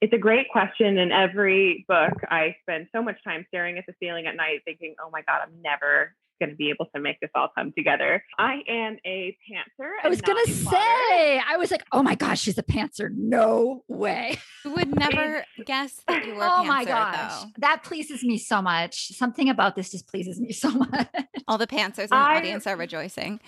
It's 0.02 0.14
a 0.14 0.18
great 0.18 0.48
question. 0.52 0.98
In 0.98 1.12
every 1.12 1.86
book, 1.88 2.14
I 2.30 2.56
spend 2.64 2.88
so 2.94 3.04
much 3.04 3.18
time 3.24 3.46
staring 3.50 3.78
at 3.78 3.86
the 3.88 3.94
ceiling 4.02 4.26
at 4.26 4.36
night 4.36 4.62
thinking, 4.66 4.96
oh 5.04 5.10
my 5.12 5.22
God, 5.28 5.42
I'm 5.44 5.62
never 5.62 6.16
going 6.40 6.50
to 6.50 6.56
be 6.56 6.72
able 6.72 6.88
to 6.96 7.00
make 7.00 7.20
this 7.20 7.30
all 7.36 7.50
come 7.56 7.72
together. 7.78 8.24
I 8.40 8.62
am 8.68 8.98
a 9.06 9.38
pantser. 9.48 9.92
I 10.04 10.10
was 10.10 10.20
going 10.22 10.44
to 10.44 10.52
a 10.52 10.56
plotter. 10.56 10.76
say, 11.12 11.40
I 11.48 11.56
was 11.58 11.70
like, 11.70 11.84
oh 11.92 12.02
my 12.02 12.16
gosh, 12.16 12.42
she's 12.42 12.58
a 12.58 12.64
pantser. 12.64 13.12
No 13.16 13.84
way. 13.88 14.40
You 14.66 14.72
would 14.74 14.96
never 14.98 15.46
guess 15.68 16.02
that 16.08 16.26
you 16.26 16.34
were 16.34 16.42
a 16.42 16.50
Oh 16.52 16.64
my 16.64 16.84
pantser, 16.84 16.88
gosh. 16.88 17.42
though. 17.44 17.48
That 17.60 17.84
pleases 17.84 18.24
me 18.24 18.40
so 18.40 18.60
much. 18.60 19.10
Something 19.16 19.50
about 19.50 19.76
this 19.76 19.92
just 19.92 20.08
pleases 20.08 20.40
me 20.40 20.52
so 20.52 20.72
much. 20.92 21.10
All 21.48 21.60
the 21.60 21.68
pantsers 21.68 22.06
in 22.06 22.10
the 22.10 22.16
I- 22.16 22.38
audience 22.38 22.66
are 22.66 22.76
rejoicing. 22.76 23.40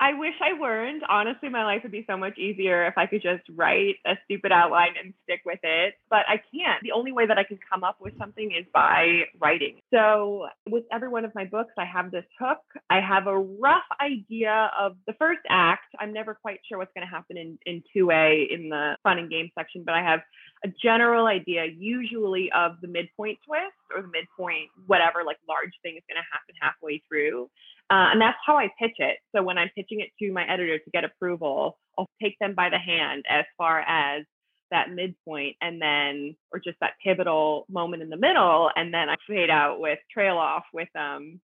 I 0.00 0.14
wish 0.14 0.32
I 0.40 0.58
weren't. 0.58 1.02
Honestly, 1.08 1.50
my 1.50 1.64
life 1.64 1.82
would 1.82 1.92
be 1.92 2.04
so 2.08 2.16
much 2.16 2.38
easier 2.38 2.86
if 2.86 2.94
I 2.96 3.04
could 3.04 3.20
just 3.20 3.42
write 3.54 3.96
a 4.06 4.14
stupid 4.24 4.50
outline 4.50 4.94
and 5.02 5.12
stick 5.24 5.42
with 5.44 5.58
it. 5.62 5.94
But 6.08 6.20
I 6.26 6.36
can't. 6.36 6.82
The 6.82 6.92
only 6.92 7.12
way 7.12 7.26
that 7.26 7.36
I 7.36 7.44
can 7.44 7.58
come 7.70 7.84
up 7.84 7.98
with 8.00 8.16
something 8.18 8.50
is 8.50 8.64
by 8.72 9.24
writing. 9.38 9.76
So, 9.92 10.46
with 10.68 10.84
every 10.90 11.08
one 11.08 11.26
of 11.26 11.34
my 11.34 11.44
books, 11.44 11.74
I 11.76 11.84
have 11.84 12.10
this 12.10 12.24
hook. 12.38 12.62
I 12.88 13.00
have 13.00 13.26
a 13.26 13.38
rough 13.38 13.84
idea 14.00 14.70
of 14.78 14.96
the 15.06 15.12
first 15.18 15.40
act. 15.50 15.94
I'm 16.00 16.14
never 16.14 16.34
quite 16.34 16.60
sure 16.66 16.78
what's 16.78 16.92
going 16.94 17.06
to 17.06 17.10
happen 17.14 17.36
in, 17.36 17.58
in 17.66 17.82
2A 17.94 18.54
in 18.54 18.70
the 18.70 18.96
fun 19.02 19.18
and 19.18 19.28
game 19.28 19.50
section, 19.54 19.82
but 19.84 19.94
I 19.94 20.02
have 20.02 20.20
a 20.64 20.68
general 20.82 21.26
idea, 21.26 21.64
usually 21.64 22.50
of 22.52 22.80
the 22.82 22.88
midpoint 22.88 23.38
twist 23.46 23.76
or 23.94 24.02
the 24.02 24.08
midpoint, 24.08 24.68
whatever, 24.86 25.24
like 25.24 25.38
large 25.48 25.72
thing 25.82 25.96
is 25.96 26.02
going 26.08 26.20
to 26.20 26.28
happen 26.30 26.54
halfway 26.60 27.02
through. 27.08 27.44
Uh, 27.90 28.12
and 28.12 28.20
that's 28.20 28.38
how 28.44 28.56
I 28.56 28.70
pitch 28.78 28.96
it. 28.98 29.18
So 29.34 29.42
when 29.42 29.58
I'm 29.58 29.70
pitching 29.74 30.00
it 30.00 30.10
to 30.20 30.32
my 30.32 30.46
editor 30.46 30.78
to 30.78 30.90
get 30.90 31.04
approval, 31.04 31.78
I'll 31.98 32.08
take 32.22 32.36
them 32.40 32.54
by 32.54 32.68
the 32.68 32.78
hand 32.78 33.24
as 33.28 33.44
far 33.56 33.80
as 33.80 34.24
that 34.70 34.92
midpoint 34.92 35.56
and 35.60 35.80
then, 35.80 36.36
or 36.52 36.60
just 36.60 36.78
that 36.80 36.92
pivotal 37.02 37.66
moment 37.68 38.02
in 38.02 38.10
the 38.10 38.16
middle. 38.16 38.70
And 38.76 38.92
then 38.94 39.08
I 39.08 39.16
fade 39.26 39.50
out 39.50 39.80
with 39.80 39.98
trail 40.12 40.36
off 40.36 40.64
with 40.72 40.88
um, 40.94 41.40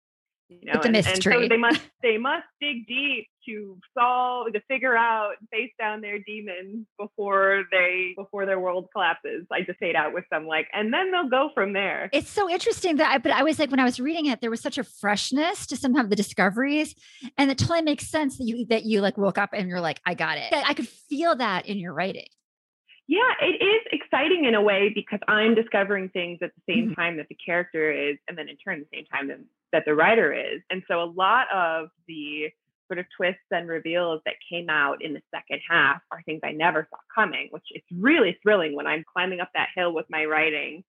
You 0.48 0.58
know, 0.64 0.72
It's 0.74 0.84
a 0.84 0.88
and, 0.88 0.96
and 0.96 1.22
so 1.22 1.48
they 1.48 1.56
must 1.56 1.80
they 2.02 2.18
must 2.18 2.46
dig 2.60 2.86
deep 2.86 3.26
to 3.48 3.78
solve 3.98 4.52
to 4.52 4.60
figure 4.68 4.96
out 4.96 5.32
face 5.52 5.72
down 5.78 6.00
their 6.00 6.18
demons 6.20 6.86
before 6.98 7.64
they 7.72 8.14
before 8.16 8.46
their 8.46 8.60
world 8.60 8.88
collapses. 8.92 9.46
I 9.50 9.62
just 9.62 9.78
fade 9.78 9.96
out 9.96 10.12
with 10.12 10.24
some 10.32 10.46
like, 10.46 10.68
and 10.72 10.92
then 10.92 11.10
they'll 11.10 11.28
go 11.28 11.50
from 11.54 11.72
there. 11.72 12.08
It's 12.12 12.30
so 12.30 12.48
interesting 12.48 12.96
that 12.96 13.10
I, 13.10 13.18
but 13.18 13.32
I 13.32 13.42
was 13.42 13.58
like, 13.58 13.70
when 13.70 13.80
I 13.80 13.84
was 13.84 13.98
reading 13.98 14.26
it, 14.26 14.40
there 14.40 14.50
was 14.50 14.60
such 14.60 14.78
a 14.78 14.84
freshness 14.84 15.66
to 15.66 15.76
some 15.76 15.96
of 15.96 16.10
the 16.10 16.16
discoveries. 16.16 16.94
And 17.36 17.50
it 17.50 17.58
totally 17.58 17.82
makes 17.82 18.06
sense 18.08 18.38
that 18.38 18.44
you, 18.44 18.66
that 18.66 18.84
you 18.84 19.00
like 19.00 19.18
woke 19.18 19.38
up 19.38 19.50
and 19.52 19.68
you're 19.68 19.80
like, 19.80 20.00
I 20.06 20.14
got 20.14 20.38
it. 20.38 20.52
I 20.52 20.74
could 20.74 20.88
feel 20.88 21.36
that 21.36 21.66
in 21.66 21.78
your 21.78 21.92
writing. 21.92 22.26
Yeah, 23.08 23.32
it 23.40 23.62
is 23.62 23.82
exciting 23.92 24.46
in 24.46 24.54
a 24.56 24.60
way 24.62 24.88
because 24.88 25.20
I'm 25.28 25.54
discovering 25.54 26.08
things 26.08 26.38
at 26.42 26.52
the 26.56 26.72
same 26.72 26.90
Mhm. 26.90 26.96
time 26.96 27.16
that 27.18 27.28
the 27.28 27.36
character 27.36 27.92
is, 27.92 28.18
and 28.26 28.36
then 28.36 28.48
in 28.48 28.56
turn, 28.56 28.80
the 28.80 28.96
same 28.96 29.06
time 29.06 29.28
that, 29.28 29.38
that 29.72 29.84
the 29.84 29.94
writer 29.94 30.32
is. 30.32 30.60
And 30.70 30.82
so 30.88 31.02
a 31.02 31.04
lot 31.04 31.48
of 31.50 31.90
the 32.08 32.50
sort 32.88 32.98
of 32.98 33.06
twists 33.16 33.42
and 33.50 33.68
reveals 33.68 34.22
that 34.25 34.34
came 34.48 34.68
out 34.70 35.02
in 35.02 35.12
the 35.12 35.22
second 35.32 35.60
half 35.68 36.00
are 36.10 36.22
things 36.22 36.40
I 36.42 36.52
never 36.52 36.86
saw 36.90 36.98
coming, 37.14 37.48
which 37.50 37.66
is 37.72 37.82
really 37.92 38.38
thrilling 38.42 38.75
when 38.75 38.86
I'm 38.86 39.04
climbing 39.04 39.40
up 39.40 39.50
that 39.54 39.70
hill 39.75 39.92
with 39.92 40.08
my 40.10 40.25
writing 40.25 40.84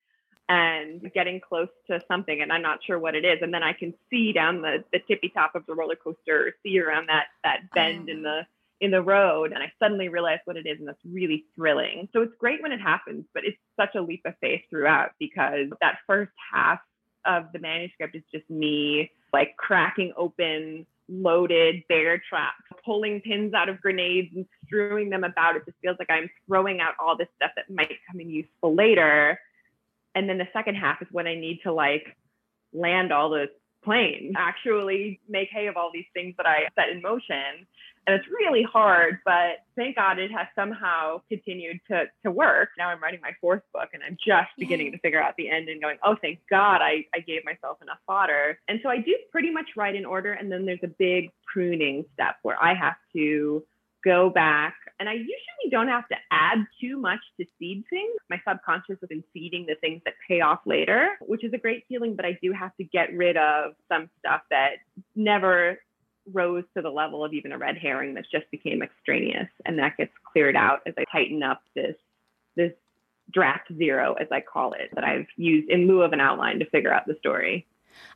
and 0.49 1.11
getting 1.13 1.39
close 1.41 1.69
to 1.87 2.01
something 2.07 2.41
and 2.41 2.53
I'm 2.53 2.61
not 2.61 2.83
sure 2.83 2.99
what 2.99 3.15
it 3.15 3.25
is. 3.25 3.41
And 3.41 3.53
then 3.53 3.63
I 3.63 3.73
can 3.73 3.93
see 4.09 4.31
down 4.31 4.61
the, 4.61 4.83
the 4.93 4.99
tippy 4.99 5.29
top 5.29 5.55
of 5.55 5.65
the 5.65 5.75
roller 5.75 5.95
coaster, 5.95 6.47
or 6.47 6.53
see 6.63 6.79
around 6.79 7.09
that 7.09 7.27
that 7.43 7.61
bend 7.73 8.09
in 8.09 8.21
the 8.21 8.45
in 8.79 8.91
the 8.91 9.01
road 9.01 9.51
and 9.53 9.63
I 9.63 9.71
suddenly 9.79 10.07
realize 10.07 10.39
what 10.45 10.57
it 10.57 10.67
is 10.67 10.79
and 10.79 10.87
that's 10.87 10.99
really 11.03 11.45
thrilling. 11.55 12.09
So 12.13 12.21
it's 12.21 12.33
great 12.39 12.61
when 12.61 12.71
it 12.71 12.79
happens, 12.79 13.25
but 13.33 13.43
it's 13.43 13.57
such 13.79 13.95
a 13.95 14.01
leap 14.01 14.21
of 14.25 14.33
faith 14.39 14.61
throughout 14.69 15.11
because 15.19 15.67
that 15.81 15.97
first 16.05 16.31
half 16.53 16.79
of 17.25 17.45
the 17.53 17.59
manuscript 17.59 18.15
is 18.15 18.23
just 18.31 18.49
me 18.49 19.11
like 19.33 19.57
cracking 19.57 20.13
open 20.15 20.85
loaded 21.09 21.83
bear 21.87 22.21
traps, 22.29 22.61
pulling 22.83 23.21
pins 23.21 23.53
out 23.53 23.69
of 23.69 23.81
grenades 23.81 24.29
and 24.35 24.45
strewing 24.65 25.09
them 25.09 25.23
about. 25.23 25.55
It 25.55 25.65
just 25.65 25.77
feels 25.81 25.97
like 25.99 26.09
I'm 26.09 26.29
throwing 26.47 26.79
out 26.79 26.93
all 26.99 27.17
this 27.17 27.27
stuff 27.37 27.51
that 27.55 27.69
might 27.69 27.91
come 28.09 28.19
in 28.19 28.29
useful 28.29 28.75
later. 28.75 29.39
And 30.15 30.29
then 30.29 30.37
the 30.37 30.47
second 30.53 30.75
half 30.75 31.01
is 31.01 31.07
when 31.11 31.27
I 31.27 31.35
need 31.35 31.61
to 31.63 31.71
like 31.71 32.15
land 32.73 33.11
all 33.11 33.29
the 33.29 33.47
planes, 33.83 34.33
actually 34.37 35.19
make 35.29 35.49
hay 35.49 35.67
of 35.67 35.77
all 35.77 35.91
these 35.93 36.05
things 36.13 36.35
that 36.37 36.45
I 36.45 36.67
set 36.75 36.89
in 36.89 37.01
motion 37.01 37.65
and 38.07 38.15
it's 38.15 38.25
really 38.29 38.63
hard 38.63 39.19
but 39.25 39.65
thank 39.75 39.95
god 39.95 40.17
it 40.17 40.31
has 40.31 40.47
somehow 40.55 41.21
continued 41.29 41.79
to 41.87 42.05
to 42.23 42.31
work. 42.31 42.69
Now 42.77 42.89
i'm 42.89 43.03
writing 43.03 43.19
my 43.21 43.31
fourth 43.39 43.61
book 43.73 43.89
and 43.93 44.01
i'm 44.01 44.17
just 44.25 44.49
beginning 44.57 44.91
to 44.93 44.97
figure 44.99 45.21
out 45.21 45.35
the 45.37 45.49
end 45.49 45.69
and 45.69 45.81
going 45.81 45.97
oh 46.03 46.15
thank 46.21 46.39
god 46.49 46.81
i 46.81 47.05
i 47.13 47.19
gave 47.19 47.45
myself 47.45 47.77
enough 47.81 47.99
fodder. 48.07 48.57
And 48.67 48.79
so 48.81 48.89
i 48.89 48.97
do 48.97 49.15
pretty 49.31 49.51
much 49.51 49.65
write 49.75 49.95
in 49.95 50.05
order 50.05 50.33
and 50.33 50.51
then 50.51 50.65
there's 50.65 50.79
a 50.83 50.87
big 50.87 51.31
pruning 51.51 52.05
step 52.13 52.37
where 52.41 52.61
i 52.63 52.73
have 52.73 52.95
to 53.13 53.63
go 54.03 54.29
back. 54.29 54.75
And 54.99 55.09
i 55.09 55.13
usually 55.13 55.69
don't 55.69 55.89
have 55.89 56.07
to 56.07 56.15
add 56.31 56.59
too 56.79 56.97
much 56.97 57.19
to 57.39 57.45
seed 57.59 57.83
things. 57.89 58.15
My 58.29 58.39
subconscious 58.47 58.97
has 59.01 59.09
been 59.09 59.23
seeding 59.33 59.65
the 59.65 59.75
things 59.75 60.01
that 60.05 60.13
pay 60.27 60.41
off 60.41 60.59
later 60.65 61.09
which 61.21 61.43
is 61.43 61.53
a 61.53 61.57
great 61.57 61.83
feeling 61.89 62.15
but 62.15 62.25
i 62.25 62.37
do 62.41 62.51
have 62.51 62.75
to 62.77 62.83
get 62.83 63.13
rid 63.13 63.37
of 63.37 63.73
some 63.91 64.09
stuff 64.19 64.41
that 64.49 64.77
never 65.15 65.79
rose 66.33 66.63
to 66.75 66.81
the 66.81 66.89
level 66.89 67.23
of 67.23 67.33
even 67.33 67.51
a 67.51 67.57
red 67.57 67.77
herring 67.77 68.13
that 68.13 68.25
just 68.31 68.49
became 68.51 68.81
extraneous 68.81 69.47
and 69.65 69.79
that 69.79 69.97
gets 69.97 70.11
cleared 70.31 70.55
mm-hmm. 70.55 70.69
out 70.69 70.79
as 70.85 70.93
i 70.97 71.03
tighten 71.11 71.43
up 71.43 71.61
this 71.75 71.95
this 72.55 72.73
draft 73.33 73.71
zero 73.77 74.13
as 74.19 74.27
i 74.31 74.41
call 74.41 74.73
it 74.73 74.89
that 74.95 75.03
i've 75.03 75.27
used 75.35 75.69
in 75.69 75.87
lieu 75.87 76.01
of 76.01 76.13
an 76.13 76.19
outline 76.19 76.59
to 76.59 76.69
figure 76.69 76.93
out 76.93 77.05
the 77.07 77.15
story 77.19 77.65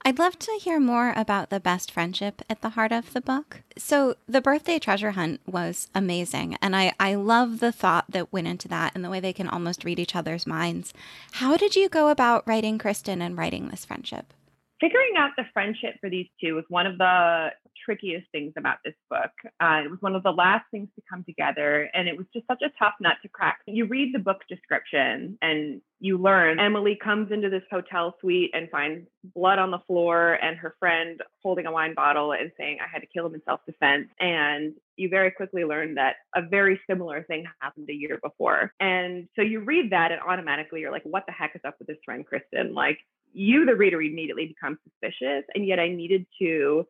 I'd 0.05 0.19
love 0.19 0.37
to 0.37 0.59
hear 0.61 0.79
more 0.79 1.11
about 1.15 1.49
the 1.49 1.59
best 1.59 1.91
friendship 1.91 2.43
at 2.47 2.61
the 2.61 2.69
heart 2.69 2.91
of 2.91 3.13
the 3.13 3.21
book. 3.21 3.61
So, 3.79 4.15
the 4.27 4.39
birthday 4.39 4.77
treasure 4.77 5.11
hunt 5.11 5.41
was 5.47 5.87
amazing. 5.95 6.55
And 6.61 6.75
I, 6.75 6.93
I 6.99 7.15
love 7.15 7.59
the 7.59 7.71
thought 7.71 8.05
that 8.09 8.31
went 8.31 8.47
into 8.47 8.67
that 8.67 8.91
and 8.93 9.03
the 9.03 9.09
way 9.09 9.19
they 9.19 9.33
can 9.33 9.47
almost 9.47 9.83
read 9.83 9.97
each 9.97 10.15
other's 10.15 10.45
minds. 10.45 10.93
How 11.31 11.57
did 11.57 11.75
you 11.75 11.89
go 11.89 12.09
about 12.09 12.47
writing 12.47 12.77
Kristen 12.77 13.23
and 13.23 13.35
writing 13.35 13.69
this 13.69 13.83
friendship? 13.83 14.35
figuring 14.81 15.13
out 15.15 15.29
the 15.37 15.43
friendship 15.53 15.95
for 16.01 16.09
these 16.09 16.25
two 16.41 16.55
was 16.55 16.65
one 16.67 16.87
of 16.87 16.97
the 16.97 17.49
trickiest 17.83 18.27
things 18.31 18.53
about 18.57 18.77
this 18.83 18.93
book. 19.09 19.31
Uh, 19.59 19.81
it 19.85 19.91
was 19.91 20.01
one 20.01 20.15
of 20.15 20.23
the 20.23 20.31
last 20.31 20.65
things 20.71 20.89
to 20.95 21.01
come 21.09 21.23
together, 21.23 21.89
and 21.93 22.07
it 22.07 22.17
was 22.17 22.25
just 22.33 22.47
such 22.47 22.61
a 22.61 22.71
tough 22.79 22.93
nut 22.99 23.17
to 23.21 23.29
crack. 23.29 23.59
You 23.67 23.85
read 23.85 24.13
the 24.13 24.19
book 24.19 24.41
description 24.49 25.37
and 25.41 25.81
you 25.99 26.17
learn 26.17 26.59
Emily 26.59 26.97
comes 27.01 27.31
into 27.31 27.49
this 27.49 27.61
hotel 27.69 28.15
suite 28.19 28.49
and 28.53 28.69
finds 28.71 29.07
blood 29.35 29.59
on 29.59 29.69
the 29.69 29.79
floor 29.85 30.33
and 30.41 30.57
her 30.57 30.75
friend 30.79 31.21
holding 31.43 31.67
a 31.67 31.71
wine 31.71 31.93
bottle 31.93 32.33
and 32.33 32.51
saying, 32.57 32.79
I 32.81 32.89
had 32.91 33.01
to 33.01 33.07
kill 33.07 33.27
him 33.27 33.35
in 33.35 33.41
self 33.45 33.61
defense. 33.67 34.07
And 34.19 34.73
you 34.95 35.09
very 35.09 35.29
quickly 35.31 35.63
learn 35.63 35.95
that 35.95 36.15
a 36.35 36.41
very 36.41 36.79
similar 36.89 37.23
thing 37.23 37.45
happened 37.61 37.87
a 37.89 37.93
year 37.93 38.19
before. 38.21 38.73
And 38.79 39.27
so 39.35 39.43
you 39.43 39.59
read 39.59 39.91
that 39.91 40.11
and 40.11 40.21
automatically 40.21 40.81
you're 40.81 40.91
like, 40.91 41.03
what 41.03 41.25
the 41.27 41.33
heck 41.33 41.55
is 41.55 41.61
up 41.65 41.75
with 41.77 41.87
this 41.87 41.97
friend, 42.03 42.25
Kristen? 42.25 42.73
Like, 42.73 42.97
you, 43.33 43.65
the 43.65 43.75
reader, 43.75 44.01
immediately 44.01 44.47
become 44.47 44.77
suspicious. 44.83 45.45
And 45.55 45.65
yet 45.65 45.79
I 45.79 45.89
needed 45.89 46.25
to 46.41 46.85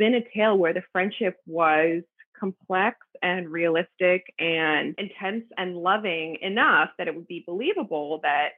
spin 0.00 0.14
a 0.14 0.22
tale 0.34 0.56
where 0.56 0.72
the 0.72 0.82
friendship 0.92 1.36
was 1.46 2.02
complex 2.38 2.96
and 3.22 3.50
realistic 3.50 4.24
and 4.38 4.94
intense 4.96 5.44
and 5.58 5.76
loving 5.76 6.38
enough 6.40 6.88
that 6.96 7.06
it 7.06 7.14
would 7.14 7.28
be 7.28 7.44
believable 7.46 8.20
that 8.22 8.50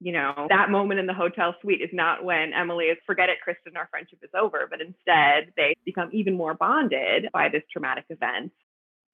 you 0.00 0.12
know 0.12 0.46
that 0.48 0.70
moment 0.70 1.00
in 1.00 1.06
the 1.06 1.14
hotel 1.14 1.56
suite 1.60 1.80
is 1.80 1.90
not 1.92 2.22
when 2.22 2.52
emily 2.52 2.84
is 2.84 2.98
forget 3.04 3.28
it 3.28 3.38
kristen 3.42 3.76
our 3.76 3.88
friendship 3.90 4.20
is 4.22 4.30
over 4.40 4.68
but 4.70 4.80
instead 4.80 5.52
they 5.56 5.74
become 5.84 6.08
even 6.12 6.34
more 6.34 6.54
bonded 6.54 7.28
by 7.32 7.48
this 7.48 7.62
traumatic 7.72 8.04
event. 8.08 8.52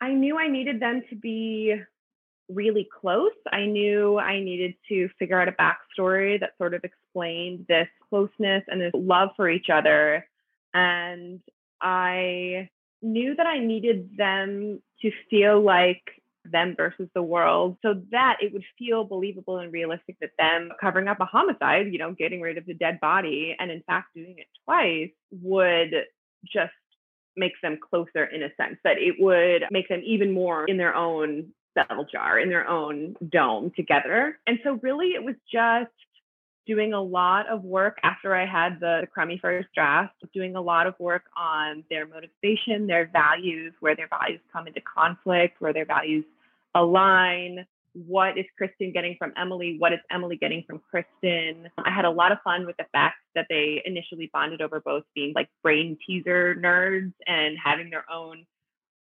I 0.01 0.13
knew 0.13 0.37
i 0.37 0.49
needed 0.49 0.81
them 0.81 1.03
to 1.09 1.17
be 1.17 1.75
really 2.51 2.87
close. 3.01 3.33
I 3.51 3.65
knew 3.65 4.19
i 4.19 4.39
needed 4.39 4.75
to 4.91 5.09
figure 5.19 5.41
out 5.41 5.49
a 5.49 5.53
backstory 5.53 6.39
that 6.41 6.51
sort 6.59 6.75
of 6.75 6.85
explained 6.85 7.65
this 7.71 7.89
closeness 8.11 8.65
and 8.69 8.83
this 8.83 8.93
love 8.93 9.31
for 9.35 9.49
each 9.49 9.71
other 9.73 10.27
and 10.75 11.41
i 11.81 12.69
knew 13.05 13.37
that 13.37 13.47
I 13.47 13.59
needed 13.59 14.17
them 14.17 14.83
to 15.03 15.11
feel 15.31 15.61
like 15.61 16.03
them 16.45 16.75
versus 16.77 17.09
the 17.15 17.23
world 17.23 17.77
so 17.83 18.03
that 18.11 18.39
it 18.41 18.53
would 18.53 18.65
feel 18.79 19.05
believable 19.05 19.59
and 19.59 19.73
realistic 19.73 20.17
that 20.21 20.31
them 20.39 20.71
covering 20.81 21.09
up 21.09 21.21
a 21.21 21.25
homicide, 21.25 21.93
you 21.93 21.99
know, 21.99 22.13
getting 22.13 22.41
rid 22.41 22.59
of 22.59 22.67
the 22.67 22.75
dead 22.75 22.99
body, 23.01 23.57
and 23.59 23.71
in 23.71 23.83
fact 23.83 24.15
doing 24.15 24.37
it 24.39 24.47
twice 24.65 25.11
would 25.31 25.95
just 26.45 26.73
make 27.37 27.53
them 27.63 27.79
closer 27.79 28.25
in 28.25 28.43
a 28.43 28.55
sense, 28.57 28.79
that 28.85 28.99
it 28.99 29.17
would 29.19 29.65
make 29.71 29.89
them 29.89 30.03
even 30.05 30.33
more 30.33 30.67
in 30.67 30.77
their 30.77 30.95
own 30.95 31.47
bell 31.75 32.07
jar, 32.11 32.39
in 32.39 32.49
their 32.49 32.69
own 32.69 33.17
dome 33.31 33.73
together. 33.75 34.39
And 34.47 34.59
so, 34.63 34.79
really, 34.83 35.09
it 35.09 35.25
was 35.25 35.35
just 35.53 35.91
doing 36.67 36.93
a 36.93 37.01
lot 37.01 37.49
of 37.49 37.63
work 37.63 37.99
after 38.03 38.35
I 38.35 38.47
had 38.47 38.81
the, 38.81 38.99
the, 39.03 39.07
crummy 39.07 39.39
first 39.41 39.69
draft, 39.75 40.15
doing 40.33 40.57
a 40.57 40.61
lot 40.61 40.87
of 40.87 40.95
work 40.99 41.25
on 41.37 41.85
their 41.91 42.07
motivation, 42.07 42.87
their 42.87 43.11
values, 43.13 43.73
where 43.81 43.95
their 43.95 44.09
values 44.09 44.41
come 44.53 44.67
into 44.67 44.81
conflict, 44.81 45.61
where 45.61 45.73
their 45.73 45.85
values 45.85 46.25
align. 46.75 47.67
What 47.93 48.37
is 48.39 48.45
Kristen 48.57 48.93
getting 48.93 49.17
from 49.19 49.33
Emily? 49.37 49.77
What 49.79 49.93
is 49.93 50.01
Emily 50.11 50.37
getting 50.37 50.65
from 50.67 50.81
Kristen? 50.91 51.69
I 51.79 51.91
had 51.91 52.05
a 52.05 52.11
lot 52.11 52.33
of 52.33 52.39
fun 52.43 52.67
with 52.67 52.77
the 52.77 52.87
fact 52.93 53.17
that 53.35 53.47
they 53.49 53.83
initially 53.85 54.31
bonded 54.33 54.61
over 54.61 54.81
both 54.81 55.05
being 55.15 55.33
like 55.35 55.49
brain 55.63 55.97
teaser 56.05 56.57
nerds 56.57 57.13
and 57.27 57.57
having 57.63 57.91
their 57.91 58.05
own 58.11 58.47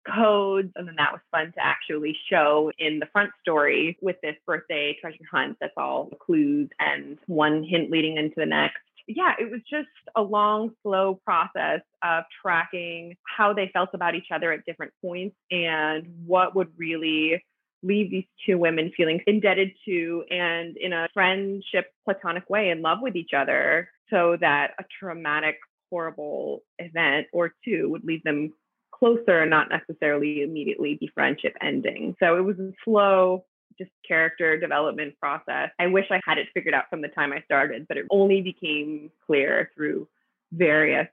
codes. 0.09 0.71
And 0.75 0.87
then 0.87 0.95
that 0.97 1.11
was 1.11 1.21
fun 1.31 1.51
to 1.53 1.63
actually 1.63 2.15
show 2.29 2.71
in 2.77 2.99
the 2.99 3.07
front 3.11 3.31
story 3.41 3.97
with 4.01 4.17
this 4.21 4.35
birthday 4.45 4.97
treasure 4.99 5.17
hunt 5.31 5.57
that's 5.59 5.73
all 5.77 6.09
clues 6.25 6.69
and 6.79 7.17
one 7.27 7.63
hint 7.63 7.91
leading 7.91 8.17
into 8.17 8.35
the 8.37 8.45
next. 8.45 8.77
Yeah, 9.07 9.33
it 9.39 9.51
was 9.51 9.61
just 9.69 9.89
a 10.15 10.21
long, 10.21 10.71
slow 10.83 11.19
process 11.25 11.81
of 12.03 12.23
tracking 12.41 13.17
how 13.23 13.53
they 13.53 13.69
felt 13.73 13.89
about 13.93 14.15
each 14.15 14.27
other 14.33 14.51
at 14.51 14.65
different 14.65 14.93
points 15.01 15.35
and 15.49 16.07
what 16.25 16.55
would 16.55 16.69
really 16.77 17.43
leave 17.83 18.11
these 18.11 18.25
two 18.45 18.57
women 18.57 18.91
feeling 18.95 19.21
indebted 19.25 19.71
to 19.85 20.23
and 20.29 20.77
in 20.77 20.93
a 20.93 21.07
friendship, 21.13 21.91
platonic 22.05 22.49
way 22.49 22.69
in 22.69 22.81
love 22.81 22.99
with 23.01 23.15
each 23.15 23.31
other 23.35 23.89
so 24.09 24.37
that 24.39 24.71
a 24.79 24.83
traumatic, 24.99 25.57
horrible 25.89 26.61
event 26.79 27.27
or 27.33 27.53
two 27.65 27.89
would 27.89 28.03
leave 28.03 28.23
them 28.23 28.53
closer 29.01 29.41
and 29.41 29.49
not 29.49 29.67
necessarily 29.69 30.43
immediately 30.43 30.95
be 30.99 31.09
friendship 31.13 31.55
ending. 31.59 32.15
So 32.19 32.37
it 32.37 32.41
was 32.41 32.59
a 32.59 32.71
slow, 32.85 33.45
just 33.77 33.89
character 34.07 34.59
development 34.59 35.15
process. 35.19 35.71
I 35.79 35.87
wish 35.87 36.05
I 36.11 36.21
had 36.23 36.37
it 36.37 36.47
figured 36.53 36.75
out 36.75 36.89
from 36.89 37.01
the 37.01 37.07
time 37.07 37.33
I 37.33 37.41
started, 37.41 37.87
but 37.87 37.97
it 37.97 38.05
only 38.11 38.41
became 38.41 39.09
clear 39.25 39.71
through 39.75 40.07
various 40.51 41.07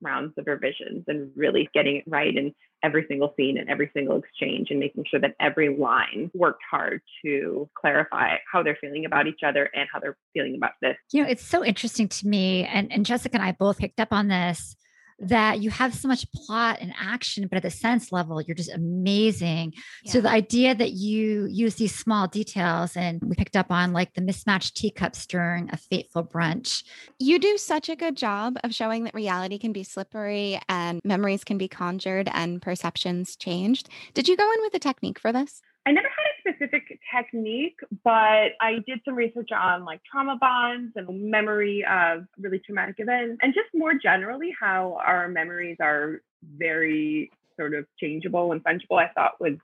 rounds 0.00 0.34
of 0.36 0.46
revisions 0.46 1.04
and 1.08 1.30
really 1.36 1.68
getting 1.74 1.96
it 1.96 2.04
right 2.06 2.36
in 2.36 2.54
every 2.84 3.06
single 3.08 3.32
scene 3.36 3.58
and 3.58 3.68
every 3.68 3.90
single 3.94 4.18
exchange 4.18 4.68
and 4.70 4.78
making 4.78 5.04
sure 5.08 5.20
that 5.20 5.34
every 5.40 5.76
line 5.76 6.30
worked 6.34 6.62
hard 6.68 7.00
to 7.24 7.68
clarify 7.76 8.36
how 8.50 8.62
they're 8.62 8.78
feeling 8.80 9.04
about 9.04 9.26
each 9.26 9.40
other 9.46 9.70
and 9.74 9.88
how 9.92 10.00
they're 10.00 10.16
feeling 10.32 10.56
about 10.56 10.72
this. 10.80 10.96
You 11.12 11.22
know, 11.22 11.28
it's 11.28 11.44
so 11.44 11.64
interesting 11.64 12.08
to 12.08 12.26
me, 12.26 12.64
and, 12.64 12.92
and 12.92 13.06
Jessica 13.06 13.36
and 13.36 13.44
I 13.44 13.52
both 13.52 13.78
picked 13.78 14.00
up 14.00 14.12
on 14.12 14.28
this 14.28 14.76
that 15.22 15.60
you 15.60 15.70
have 15.70 15.94
so 15.94 16.08
much 16.08 16.30
plot 16.32 16.78
and 16.80 16.92
action, 16.98 17.46
but 17.48 17.56
at 17.56 17.62
the 17.62 17.70
sense 17.70 18.12
level, 18.12 18.40
you're 18.40 18.54
just 18.54 18.72
amazing. 18.72 19.72
Yeah. 20.02 20.12
So 20.12 20.20
the 20.20 20.30
idea 20.30 20.74
that 20.74 20.92
you 20.92 21.46
use 21.46 21.76
these 21.76 21.94
small 21.94 22.26
details 22.26 22.96
and 22.96 23.22
we 23.22 23.36
picked 23.36 23.56
up 23.56 23.70
on 23.70 23.92
like 23.92 24.14
the 24.14 24.20
mismatched 24.20 24.76
teacups 24.76 25.26
during 25.26 25.70
a 25.70 25.76
fateful 25.76 26.24
brunch. 26.24 26.82
You 27.18 27.38
do 27.38 27.56
such 27.56 27.88
a 27.88 27.96
good 27.96 28.16
job 28.16 28.56
of 28.64 28.74
showing 28.74 29.04
that 29.04 29.14
reality 29.14 29.58
can 29.58 29.72
be 29.72 29.84
slippery 29.84 30.60
and 30.68 31.00
memories 31.04 31.44
can 31.44 31.58
be 31.58 31.68
conjured 31.68 32.28
and 32.32 32.60
perceptions 32.60 33.36
changed. 33.36 33.88
Did 34.14 34.28
you 34.28 34.36
go 34.36 34.50
in 34.52 34.62
with 34.62 34.74
a 34.74 34.78
technique 34.78 35.18
for 35.18 35.32
this? 35.32 35.62
I 35.84 35.90
never 35.90 36.08
had 36.08 36.11
a 36.11 36.11
specific 36.46 36.98
technique, 37.14 37.78
but 38.04 38.52
I 38.60 38.82
did 38.86 39.00
some 39.04 39.14
research 39.14 39.50
on 39.52 39.84
like 39.84 40.00
trauma 40.04 40.36
bonds 40.36 40.92
and 40.96 41.30
memory 41.30 41.84
of 41.88 42.26
really 42.38 42.58
traumatic 42.58 42.96
events, 42.98 43.38
and 43.42 43.54
just 43.54 43.68
more 43.74 43.94
generally 43.94 44.54
how 44.58 44.98
our 45.04 45.28
memories 45.28 45.76
are 45.80 46.20
very 46.56 47.30
sort 47.56 47.74
of 47.74 47.86
changeable 47.98 48.52
and 48.52 48.62
fungible. 48.64 48.98
I 48.98 49.08
thought 49.12 49.40
was 49.40 49.54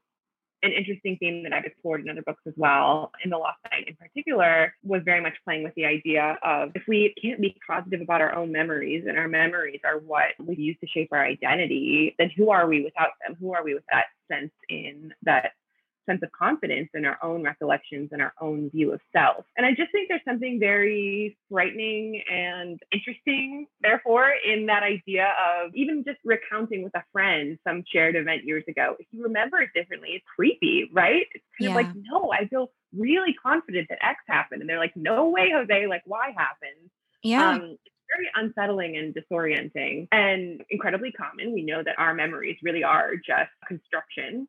an 0.63 0.73
interesting 0.73 1.17
theme 1.19 1.45
that 1.45 1.53
I've 1.53 1.65
explored 1.65 2.01
in 2.01 2.11
other 2.11 2.23
books 2.23 2.43
as 2.47 2.55
well. 2.57 3.13
In 3.23 3.31
The 3.31 3.39
Lost 3.39 3.59
Night, 3.71 3.85
in 3.87 3.95
particular, 3.95 4.75
was 4.83 5.03
very 5.05 5.21
much 5.21 5.35
playing 5.45 5.63
with 5.63 5.75
the 5.77 5.85
idea 5.85 6.37
of 6.43 6.73
if 6.75 6.83
we 6.89 7.15
can't 7.23 7.41
be 7.41 7.57
positive 7.65 8.01
about 8.01 8.21
our 8.21 8.35
own 8.35 8.51
memories 8.51 9.05
and 9.07 9.17
our 9.17 9.29
memories 9.29 9.81
are 9.85 9.99
what 10.01 10.31
we 10.39 10.57
use 10.57 10.77
to 10.81 10.89
shape 10.89 11.11
our 11.13 11.25
identity, 11.25 12.17
then 12.19 12.31
who 12.37 12.51
are 12.51 12.67
we 12.67 12.83
without 12.83 13.11
them? 13.25 13.37
Who 13.39 13.55
are 13.55 13.63
we 13.63 13.75
with 13.75 13.85
that 13.93 14.07
sense 14.31 14.51
in 14.69 15.15
that 15.23 15.53
sense 16.09 16.23
of 16.23 16.33
confidence 16.33 16.89
in 16.95 17.05
our 17.05 17.19
own 17.23 17.43
recollections 17.43 18.09
and 18.13 18.23
our 18.23 18.33
own 18.41 18.71
view 18.71 18.93
of 18.93 19.01
self. 19.13 19.45
And 19.57 19.67
I 19.67 19.71
just 19.71 19.93
think 19.93 20.09
there's 20.09 20.25
something 20.27 20.59
very 20.59 21.37
frightening 21.51 22.23
and 22.31 22.81
interesting, 22.93 23.67
therefore, 23.81 24.33
in 24.45 24.67
that 24.67 24.83
idea 24.83 25.33
of 25.55 25.75
even 25.75 26.05
just 26.07 26.19
recounting 26.25 26.83
with 26.83 26.95
a 26.95 27.05
friend 27.13 27.59
some 27.67 27.85
shared 27.93 28.17
event 28.17 28.45
years 28.45 28.65
ago. 28.69 28.97
If 28.99 29.07
you 29.13 29.23
remember 29.23 29.61
it 29.61 29.71
differently, 29.75 30.11
it's 30.13 30.25
creepy, 30.35 30.91
right? 30.93 31.27
It's 31.35 31.45
kind 31.61 31.71
yeah. 31.71 31.71
of 31.71 31.75
like, 31.75 31.95
no, 32.11 32.33
I 32.33 32.47
feel 32.49 32.71
really 32.97 33.35
confident 33.41 33.89
that 33.91 33.99
X 34.03 34.21
happened. 34.27 34.63
And 34.63 34.71
they're 34.71 34.79
like, 34.79 34.97
no 34.97 35.29
way, 35.29 35.51
Jose, 35.53 35.87
like 35.87 36.03
Y 36.07 36.35
happened. 36.37 36.91
Yeah. 37.23 37.51
Um, 37.51 37.77
it's 37.85 37.95
very 38.17 38.31
unsettling 38.47 38.97
and 38.97 39.15
disorienting 39.15 40.09
and 40.13 40.63
incredibly 40.71 41.13
common. 41.13 41.53
We 41.53 41.63
know 41.63 41.83
that 41.83 41.99
our 41.99 42.15
memories 42.15 42.57
really 42.63 42.85
are 42.85 43.17
just 43.17 43.51
construction 43.67 44.49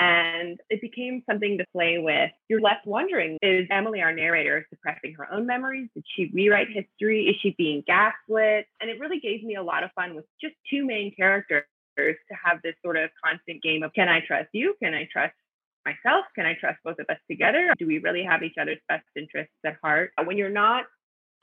and 0.00 0.58
it 0.70 0.80
became 0.80 1.22
something 1.28 1.58
to 1.58 1.64
play 1.72 1.98
with. 1.98 2.30
You're 2.48 2.62
left 2.62 2.86
wondering 2.86 3.36
is 3.42 3.68
Emily, 3.70 4.00
our 4.00 4.14
narrator, 4.14 4.66
suppressing 4.70 5.14
her 5.18 5.32
own 5.32 5.46
memories? 5.46 5.90
Did 5.94 6.04
she 6.16 6.30
rewrite 6.32 6.68
history? 6.68 7.26
Is 7.26 7.36
she 7.42 7.54
being 7.58 7.84
gaslit? 7.86 8.66
And 8.80 8.90
it 8.90 8.98
really 8.98 9.20
gave 9.20 9.44
me 9.44 9.56
a 9.56 9.62
lot 9.62 9.84
of 9.84 9.90
fun 9.92 10.16
with 10.16 10.24
just 10.40 10.54
two 10.70 10.86
main 10.86 11.14
characters 11.14 11.64
to 11.98 12.34
have 12.42 12.62
this 12.64 12.74
sort 12.82 12.96
of 12.96 13.10
constant 13.22 13.62
game 13.62 13.82
of 13.82 13.92
can 13.92 14.08
I 14.08 14.20
trust 14.26 14.48
you? 14.52 14.74
Can 14.82 14.94
I 14.94 15.06
trust 15.12 15.34
myself? 15.84 16.24
Can 16.34 16.46
I 16.46 16.54
trust 16.54 16.78
both 16.82 16.98
of 16.98 17.06
us 17.10 17.18
together? 17.30 17.74
Do 17.78 17.86
we 17.86 17.98
really 17.98 18.24
have 18.24 18.42
each 18.42 18.56
other's 18.58 18.80
best 18.88 19.04
interests 19.14 19.52
at 19.66 19.76
heart? 19.82 20.12
When 20.24 20.38
you're 20.38 20.48
not 20.48 20.84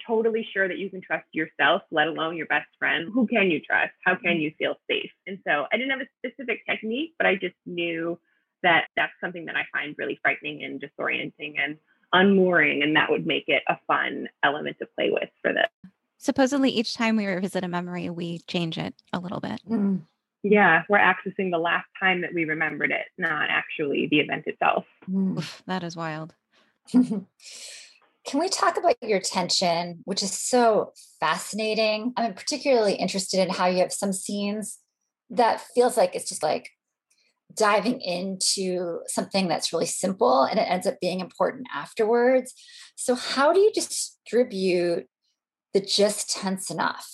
totally 0.05 0.47
sure 0.51 0.67
that 0.67 0.79
you 0.79 0.89
can 0.89 1.01
trust 1.01 1.25
yourself, 1.31 1.83
let 1.91 2.07
alone 2.07 2.37
your 2.37 2.47
best 2.47 2.69
friend, 2.79 3.09
who 3.13 3.27
can 3.27 3.51
you 3.51 3.59
trust? 3.59 3.91
How 4.03 4.15
can 4.15 4.33
mm-hmm. 4.33 4.41
you 4.41 4.51
feel 4.57 4.75
safe? 4.89 5.11
And 5.27 5.37
so 5.47 5.65
I 5.71 5.77
didn't 5.77 5.91
have 5.91 6.01
a 6.01 6.27
specific 6.27 6.65
technique, 6.67 7.13
but 7.19 7.27
I 7.27 7.35
just 7.35 7.55
knew 7.65 8.17
that 8.63 8.87
that's 8.95 9.13
something 9.21 9.45
that 9.45 9.55
I 9.55 9.63
find 9.71 9.95
really 9.97 10.19
frightening 10.21 10.63
and 10.63 10.81
disorienting 10.81 11.55
and 11.57 11.77
unmooring. 12.13 12.83
And 12.83 12.95
that 12.95 13.09
would 13.09 13.25
make 13.25 13.45
it 13.47 13.63
a 13.67 13.77
fun 13.87 14.27
element 14.43 14.77
to 14.79 14.87
play 14.95 15.09
with 15.11 15.29
for 15.41 15.53
this. 15.53 15.91
Supposedly, 16.17 16.71
each 16.71 16.95
time 16.95 17.15
we 17.15 17.27
revisit 17.27 17.63
a 17.63 17.67
memory, 17.67 18.09
we 18.09 18.39
change 18.47 18.77
it 18.77 18.95
a 19.13 19.19
little 19.19 19.39
bit. 19.39 19.61
Mm. 19.69 20.01
Yeah, 20.43 20.83
we're 20.89 20.99
accessing 20.99 21.51
the 21.51 21.57
last 21.57 21.87
time 21.99 22.21
that 22.21 22.33
we 22.33 22.45
remembered 22.45 22.91
it, 22.91 23.05
not 23.17 23.49
actually 23.49 24.07
the 24.09 24.19
event 24.19 24.45
itself. 24.47 24.85
Mm. 25.09 25.37
Oof, 25.37 25.63
that 25.67 25.83
is 25.83 25.95
wild. 25.95 26.33
Can 26.91 28.41
we 28.41 28.49
talk 28.49 28.77
about 28.77 28.95
your 29.01 29.21
tension, 29.21 30.01
which 30.03 30.21
is 30.21 30.37
so 30.37 30.91
fascinating? 31.19 32.13
I'm 32.17 32.33
particularly 32.33 32.95
interested 32.95 33.39
in 33.39 33.49
how 33.49 33.67
you 33.67 33.79
have 33.79 33.93
some 33.93 34.11
scenes 34.11 34.79
that 35.29 35.61
feels 35.73 35.97
like 35.97 36.15
it's 36.15 36.27
just 36.27 36.43
like 36.43 36.69
diving 37.53 38.01
into 38.01 38.99
something 39.07 39.47
that's 39.47 39.73
really 39.73 39.85
simple 39.85 40.43
and 40.43 40.59
it 40.59 40.69
ends 40.69 40.85
up 40.85 40.99
being 40.99 41.19
important 41.19 41.67
afterwards. 41.73 42.53
So, 42.95 43.15
how 43.15 43.53
do 43.53 43.59
you 43.59 43.71
distribute 43.73 45.07
the 45.73 45.81
just 45.81 46.29
tense 46.29 46.69
enough? 46.69 47.07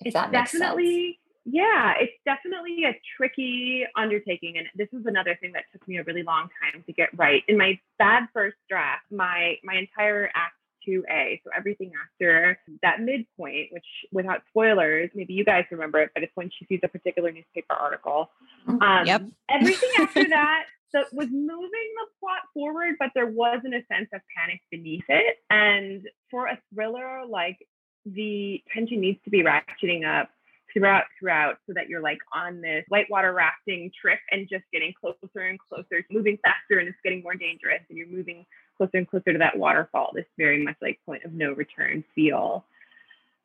If 0.00 0.08
it's 0.08 0.14
that 0.14 0.30
makes 0.30 0.52
definitely, 0.52 1.06
sense. 1.06 1.16
Yeah, 1.50 1.94
it's 1.98 2.12
definitely 2.26 2.84
a 2.84 3.00
tricky 3.16 3.86
undertaking. 3.96 4.58
And 4.58 4.66
this 4.74 4.88
is 4.92 5.06
another 5.06 5.36
thing 5.40 5.52
that 5.52 5.64
took 5.72 5.86
me 5.88 5.96
a 5.96 6.04
really 6.04 6.22
long 6.22 6.48
time 6.62 6.82
to 6.84 6.92
get 6.92 7.08
right. 7.16 7.42
In 7.48 7.56
my 7.56 7.78
bad 7.98 8.24
first 8.34 8.56
draft, 8.68 9.04
my 9.10 9.54
my 9.64 9.74
entire 9.74 10.30
act 10.34 10.54
2A. 10.88 11.40
So 11.44 11.50
everything 11.56 11.92
after 12.04 12.58
that 12.82 13.00
midpoint, 13.00 13.72
which 13.72 13.84
without 14.12 14.42
spoilers, 14.48 15.10
maybe 15.14 15.34
you 15.34 15.44
guys 15.44 15.64
remember 15.70 16.00
it, 16.00 16.10
but 16.14 16.22
it's 16.22 16.32
when 16.34 16.50
she 16.50 16.64
sees 16.66 16.80
a 16.82 16.88
particular 16.88 17.30
newspaper 17.30 17.74
article. 17.74 18.30
Mm-hmm. 18.66 18.82
Um, 18.82 19.06
yep. 19.06 19.22
Everything 19.50 19.90
after 19.98 20.28
that 20.28 20.64
so 20.90 21.00
it 21.00 21.12
was 21.12 21.28
moving 21.30 21.68
the 21.70 22.06
plot 22.18 22.42
forward, 22.54 22.96
but 22.98 23.10
there 23.14 23.26
wasn't 23.26 23.74
a 23.74 23.84
sense 23.92 24.08
of 24.12 24.20
panic 24.36 24.60
beneath 24.70 25.04
it. 25.08 25.36
And 25.50 26.06
for 26.30 26.46
a 26.46 26.58
thriller, 26.72 27.26
like 27.28 27.58
the 28.06 28.62
tension 28.72 29.00
needs 29.00 29.18
to 29.24 29.30
be 29.30 29.42
ratcheting 29.42 30.06
up 30.06 30.30
throughout 30.72 31.04
throughout 31.18 31.56
so 31.66 31.72
that 31.74 31.88
you're 31.88 32.02
like 32.02 32.18
on 32.34 32.60
this 32.60 32.84
whitewater 32.88 33.32
rafting 33.32 33.90
trip 34.00 34.18
and 34.30 34.48
just 34.48 34.64
getting 34.70 34.92
closer 34.98 35.40
and 35.40 35.58
closer 35.58 36.04
moving 36.10 36.38
faster 36.42 36.78
and 36.78 36.88
it's 36.88 36.98
getting 37.02 37.22
more 37.22 37.34
dangerous 37.34 37.80
and 37.88 37.96
you're 37.96 38.06
moving 38.06 38.44
closer 38.78 38.96
and 38.96 39.08
closer 39.08 39.32
to 39.32 39.38
that 39.38 39.58
waterfall, 39.58 40.12
this 40.14 40.24
very 40.38 40.64
much 40.64 40.76
like 40.80 41.00
point 41.04 41.24
of 41.24 41.32
no 41.32 41.52
return 41.52 42.04
feel. 42.14 42.64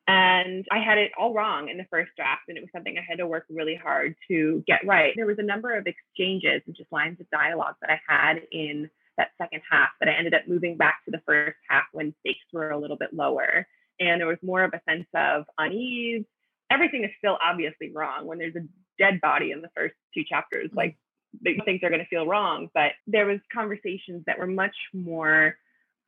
And 0.08 0.66
I 0.70 0.80
had 0.80 0.98
it 0.98 1.12
all 1.18 1.34
wrong 1.34 1.70
in 1.70 1.78
the 1.78 1.86
first 1.90 2.12
draft, 2.18 2.44
and 2.50 2.58
it 2.58 2.62
was 2.62 2.70
something 2.74 2.98
I 2.98 3.06
had 3.08 3.20
to 3.20 3.28
work 3.28 3.46
really 3.50 3.76
hard 3.76 4.16
to 4.28 4.64
get 4.68 4.86
right. 4.86 5.14
There 5.16 5.26
was 5.26 5.40
a 5.40 5.44
number 5.44 5.78
of 5.78 5.88
exchanges 5.88 6.62
and 6.66 6.76
just 6.76 6.92
lines 6.92 7.20
of 7.22 7.30
dialogue 7.30 7.76
that 7.82 7.90
I 7.90 8.00
had 8.08 8.42
in 8.52 8.90
that 9.18 9.32
second 9.38 9.62
half 9.70 9.90
that 10.00 10.10
I 10.10 10.14
ended 10.14 10.34
up 10.34 10.48
moving 10.48 10.76
back 10.76 11.06
to 11.06 11.12
the 11.12 11.22
first 11.26 11.58
half 11.70 11.86
when 11.94 12.14
stakes 12.20 12.46
were 12.52 12.72
a 12.72 12.80
little 12.80 12.98
bit 12.98 13.14
lower. 13.14 13.66
And 14.00 14.20
there 14.20 14.28
was 14.28 14.40
more 14.42 14.64
of 14.64 14.74
a 14.74 14.82
sense 14.90 15.08
of 15.16 15.46
unease. 15.58 16.26
Everything 16.70 17.04
is 17.04 17.12
still 17.18 17.38
obviously 17.42 17.92
wrong 17.94 18.26
when 18.26 18.40
there's 18.40 18.56
a 18.56 18.68
dead 19.00 19.22
body 19.22 19.52
in 19.52 19.62
the 19.62 19.70
first 19.76 19.94
two 20.14 20.24
chapters. 20.28 20.68
Mm-hmm. 20.68 20.78
Like 20.78 20.98
things 21.66 21.82
are 21.84 21.90
going 21.90 22.02
to 22.02 22.08
feel 22.08 22.26
wrong 22.26 22.70
but 22.74 22.92
there 23.08 23.26
was 23.26 23.40
conversations 23.54 24.24
that 24.26 24.38
were 24.38 24.48
much 24.48 24.76
more 24.94 25.56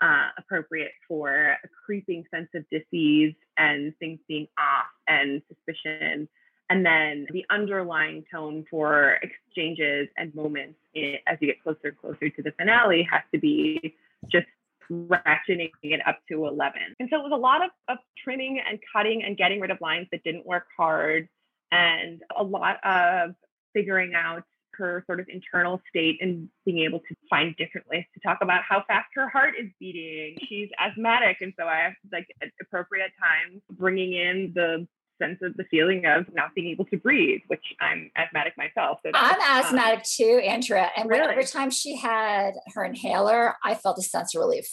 uh, 0.02 0.28
appropriate 0.38 0.92
for 1.08 1.58
a 1.64 1.68
creeping 1.86 2.24
sense 2.30 2.50
of 2.54 2.64
disease 2.70 3.34
and 3.58 3.94
things 3.98 4.20
being 4.28 4.48
off 4.58 4.88
and 5.08 5.42
suspicion 5.48 6.28
and 6.70 6.86
then 6.86 7.28
the 7.32 7.46
underlying 7.50 8.26
tone 8.32 8.66
for 8.70 9.20
exchanges 9.22 10.08
and 10.18 10.34
moments 10.34 10.80
in, 10.96 11.16
as 11.28 11.38
you 11.40 11.48
get 11.48 11.62
closer 11.62 11.80
and 11.86 11.98
closer 11.98 12.30
to 12.30 12.42
the 12.42 12.52
finale 12.58 13.08
has 13.10 13.22
to 13.34 13.40
be 13.40 13.96
just 14.32 14.48
ratcheting 14.92 15.72
it 15.82 16.02
up 16.06 16.20
to 16.30 16.46
11 16.46 16.80
and 17.00 17.10
so 17.12 17.20
it 17.20 17.24
was 17.24 17.32
a 17.34 17.38
lot 17.38 17.64
of, 17.64 17.72
of 17.88 17.98
trimming 18.24 18.62
and 18.68 18.80
cutting 18.94 19.24
and 19.24 19.38
getting 19.38 19.60
rid 19.60 19.72
of 19.72 19.80
lines 19.82 20.08
that 20.12 20.24
didn't 20.24 20.46
work 20.46 20.66
hard 20.78 21.28
and 21.72 22.22
a 22.38 22.44
lot 22.44 22.78
of 22.84 23.34
figuring 23.74 24.14
out 24.16 24.44
her 24.78 25.04
sort 25.08 25.20
of 25.20 25.28
internal 25.30 25.82
state 25.90 26.18
and 26.22 26.50
being 26.66 26.80
able 26.80 27.00
to 27.00 27.16
find 27.30 27.56
different 27.58 27.88
ways 27.90 28.06
to 28.14 28.20
talk 28.22 28.40
about 28.42 28.62
how 28.68 28.84
fast 28.88 29.08
her 29.16 29.30
heart 29.30 29.54
is 29.60 29.70
beating. 29.80 30.38
She's 30.48 30.70
asthmatic, 30.80 31.38
and 31.42 31.54
so 31.60 31.66
I 31.66 31.78
have 31.78 31.94
like 32.12 32.28
at 32.42 32.50
appropriate 32.62 33.12
times 33.20 33.62
bringing 33.72 34.14
in 34.14 34.52
the 34.54 34.88
sense 35.22 35.40
of 35.42 35.56
the 35.56 35.64
feeling 35.66 36.06
of 36.06 36.26
not 36.34 36.54
being 36.56 36.68
able 36.70 36.86
to 36.86 36.98
breathe, 36.98 37.42
which 37.48 37.64
I'm 37.80 38.12
asthmatic 38.18 38.54
myself. 38.58 39.00
So 39.06 39.12
I'm 39.14 39.40
asthmatic 39.42 40.04
too, 40.04 40.42
Andrea. 40.44 40.90
And 40.98 41.10
really? 41.10 41.32
every 41.32 41.46
time 41.46 41.70
she 41.70 41.96
had 41.96 42.54
her 42.74 42.84
inhaler, 42.84 43.56
I 43.64 43.76
felt 43.76 43.98
a 43.98 44.02
sense 44.02 44.36
of 44.36 44.42
relief. 44.42 44.68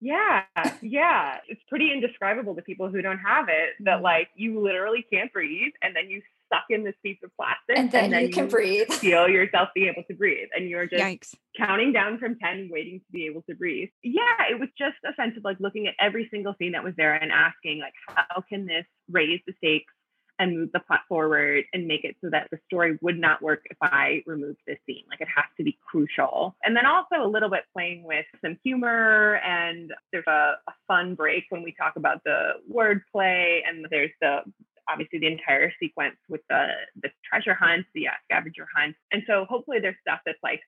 Yeah, 0.00 0.42
yeah. 0.82 1.38
It's 1.48 1.62
pretty 1.68 1.92
indescribable 1.92 2.54
to 2.54 2.62
people 2.62 2.90
who 2.90 3.00
don't 3.02 3.18
have 3.18 3.48
it 3.48 3.70
that 3.80 3.96
mm-hmm. 3.96 4.04
like 4.04 4.28
you 4.34 4.60
literally 4.60 5.04
can't 5.10 5.32
breathe 5.32 5.72
and 5.82 5.96
then 5.96 6.10
you 6.10 6.22
stuck 6.46 6.64
in 6.70 6.84
this 6.84 6.94
piece 7.02 7.18
of 7.22 7.30
plastic 7.36 7.76
and 7.76 7.90
then, 7.90 8.04
and 8.04 8.12
then 8.12 8.22
you 8.22 8.30
can 8.30 8.48
breathe 8.48 8.88
feel 8.92 9.28
yourself 9.28 9.68
being 9.74 9.88
able 9.88 10.02
to 10.08 10.14
breathe 10.14 10.48
and 10.54 10.68
you're 10.68 10.86
just 10.86 11.02
Yikes. 11.02 11.34
counting 11.56 11.92
down 11.92 12.18
from 12.18 12.38
10 12.38 12.68
waiting 12.72 13.00
to 13.00 13.12
be 13.12 13.26
able 13.26 13.42
to 13.42 13.54
breathe 13.54 13.88
yeah 14.02 14.20
it 14.50 14.58
was 14.58 14.68
just 14.78 14.96
a 15.04 15.14
sense 15.20 15.36
of 15.36 15.44
like 15.44 15.58
looking 15.60 15.86
at 15.86 15.94
every 16.00 16.28
single 16.30 16.54
scene 16.58 16.72
that 16.72 16.84
was 16.84 16.94
there 16.96 17.14
and 17.14 17.32
asking 17.32 17.80
like 17.80 17.94
how 18.08 18.42
can 18.48 18.66
this 18.66 18.84
raise 19.10 19.40
the 19.46 19.52
stakes 19.58 19.92
and 20.38 20.58
move 20.58 20.70
the 20.72 20.80
plot 20.80 21.00
forward 21.08 21.64
and 21.72 21.86
make 21.86 22.04
it 22.04 22.16
so 22.22 22.30
that 22.30 22.48
the 22.50 22.58
story 22.66 22.98
would 23.00 23.18
not 23.18 23.40
work 23.42 23.62
if 23.70 23.76
I 23.80 24.22
removed 24.26 24.58
this 24.66 24.78
scene. 24.86 25.04
Like 25.08 25.20
it 25.20 25.28
has 25.34 25.46
to 25.56 25.64
be 25.64 25.78
crucial. 25.86 26.56
And 26.62 26.76
then 26.76 26.86
also 26.86 27.16
a 27.22 27.28
little 27.28 27.48
bit 27.48 27.64
playing 27.72 28.04
with 28.04 28.26
some 28.42 28.58
humor 28.62 29.36
and 29.44 29.92
there's 30.12 30.26
a, 30.26 30.54
a 30.68 30.72
fun 30.86 31.14
break 31.14 31.44
when 31.50 31.62
we 31.62 31.72
talk 31.72 31.96
about 31.96 32.22
the 32.24 32.52
wordplay 32.70 33.60
and 33.66 33.86
there's 33.90 34.10
the 34.20 34.40
obviously 34.88 35.18
the 35.18 35.26
entire 35.26 35.72
sequence 35.80 36.16
with 36.28 36.42
the 36.48 36.66
the 37.02 37.10
treasure 37.28 37.54
hunt, 37.54 37.86
the 37.94 38.08
uh, 38.08 38.12
scavenger 38.24 38.66
hunt. 38.74 38.96
And 39.12 39.22
so 39.26 39.46
hopefully 39.48 39.78
there's 39.80 39.96
stuff 40.02 40.20
that's 40.24 40.38
like 40.42 40.60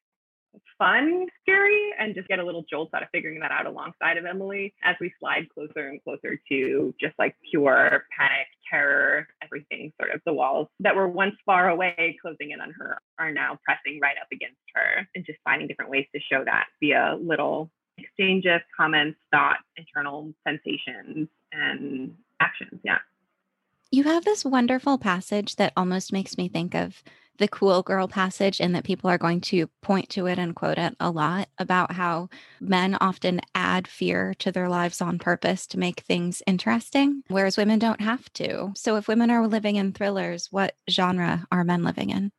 fun, 0.79 1.27
scary, 1.43 1.91
and 1.99 2.15
just 2.15 2.29
get 2.29 2.39
a 2.39 2.45
little 2.45 2.65
jolt 2.71 2.91
out 2.95 3.03
of 3.03 3.09
figuring 3.13 3.41
that 3.41 3.51
out 3.51 3.67
alongside 3.67 4.17
of 4.17 4.25
Emily 4.25 4.75
as 4.83 4.97
we 5.01 5.13
slide 5.21 5.47
closer 5.53 5.89
and 5.89 6.03
closer 6.03 6.41
to 6.49 6.95
just 7.01 7.15
like 7.19 7.35
pure 7.51 8.05
panic, 8.17 8.47
terror, 8.71 9.27
everything 9.43 9.93
sort 10.01 10.15
of 10.15 10.21
the 10.25 10.33
walls 10.33 10.69
that 10.81 10.95
were 10.95 11.09
once 11.09 11.35
far 11.45 11.69
away 11.69 12.17
closing 12.21 12.51
in 12.53 12.61
on 12.61 12.73
her 12.73 12.99
are 13.19 13.33
now 13.33 13.59
pressing 13.65 14.01
right 14.01 14.17
up 14.21 14.29
against 14.33 14.57
her 14.75 15.07
and 15.15 15.25
just 15.27 15.39
finding 15.45 15.69
different 15.69 15.91
ways 15.91 16.07
to 16.15 16.21
show 16.21 16.45
that 16.45 16.67
via 16.81 17.17
little 17.21 17.71
exchanges, 17.99 18.61
comments, 18.77 19.19
thoughts, 19.33 19.63
internal 19.77 20.33
sensations, 20.47 21.29
and 21.53 22.15
actions. 22.41 22.81
Yeah. 22.85 22.99
You 23.91 24.05
have 24.05 24.25
this 24.25 24.45
wonderful 24.45 24.99
passage 24.99 25.57
that 25.57 25.73
almost 25.75 26.13
makes 26.13 26.37
me 26.37 26.49
think 26.49 26.75
of 26.75 27.03
the 27.39 27.49
cool 27.49 27.83
girl 27.83 28.07
passage 28.07 28.61
and 28.61 28.75
that 28.75 28.85
people 28.85 29.09
are 29.09 29.17
going 29.17 29.41
to 29.41 29.67
point 29.81 30.11
to 30.11 30.27
it 30.27 30.39
and 30.39 30.55
quote 30.55 30.77
it 30.77 30.95
a 31.01 31.11
lot 31.11 31.49
about 31.57 31.93
how 31.93 32.29
men 32.61 32.99
often 33.01 33.41
add 33.55 33.89
fear 33.89 34.35
to 34.41 34.53
their 34.53 34.69
lives 34.69 35.01
on 35.01 35.19
purpose 35.19 35.67
to 35.69 35.79
make 35.79 36.01
things 36.01 36.43
interesting, 36.47 37.23
whereas 37.29 37.57
women 37.57 37.79
don't 37.79 38.03
have 38.03 38.31
to. 38.35 38.73
So 38.77 38.97
if 38.97 39.09
women 39.09 39.31
are 39.31 39.47
living 39.47 39.77
in 39.77 39.93
thrillers, 39.93 40.49
what 40.51 40.77
genre 40.91 41.47
are 41.51 41.65
men 41.65 41.83
living 41.83 42.11
in? 42.11 42.31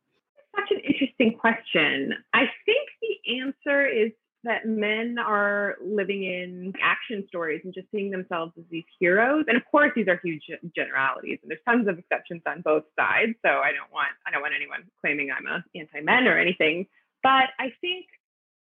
Such 0.56 0.70
an 0.70 0.82
interesting 0.86 1.36
question. 1.36 2.14
I 2.34 2.44
think 2.66 2.90
the 3.02 3.40
answer 3.42 3.88
is 3.88 4.12
that 4.44 4.66
men 4.66 5.18
are 5.20 5.76
living 5.84 6.24
in 6.24 6.74
action 6.82 7.26
stories 7.28 7.62
and 7.64 7.74
just 7.74 7.88
seeing 7.92 8.10
themselves 8.10 8.54
as 8.58 8.64
these 8.70 8.86
heroes. 9.00 9.46
And 9.48 9.58
of 9.58 9.64
course, 9.70 9.92
these 9.96 10.08
are 10.08 10.20
huge 10.24 10.44
generalities, 10.76 11.40
and 11.42 11.52
there's 11.52 11.62
tons 11.68 11.88
of 11.88 12.00
exceptions 12.00 12.42
on 12.46 12.62
both 12.62 12.84
sides. 12.98 13.34
So 13.46 13.50
I 13.50 13.72
don't 13.74 13.92
want 13.92 14.10
I 14.26 14.32
don't 14.32 14.42
want 14.42 14.54
anyone 14.56 14.84
claiming 15.02 15.30
I'm 15.32 15.46
a 15.48 15.64
anti-men 15.76 16.28
or 16.28 16.38
anything. 16.38 16.88
But 17.22 17.50
I 17.60 17.74
think 17.82 18.06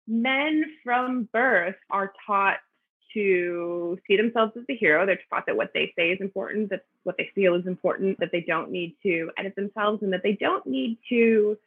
men 0.08 0.64
from 0.84 1.28
birth 1.34 1.76
are 1.90 2.14
taught 2.26 2.58
to 3.14 3.98
see 4.08 4.18
themselves 4.18 4.54
as 4.58 4.64
the 4.68 4.76
hero. 4.76 5.06
They're 5.06 5.20
taught 5.30 5.46
that 5.48 5.56
what 5.56 5.72
they 5.74 5.94
say 5.98 6.12
is 6.12 6.20
important, 6.22 6.70
that 6.70 6.86
what 7.04 7.16
they 7.18 7.32
feel 7.34 7.56
is 7.56 7.66
important, 7.66 8.20
that 8.20 8.32
they 8.32 8.42
don't 8.42 8.72
need 8.72 8.96
to 9.04 9.32
edit 9.38 9.56
themselves, 9.56 10.04
and 10.04 10.14
that 10.14 10.24
they 10.24 10.34
don't 10.34 10.66
need 10.66 11.00
to 11.10 11.58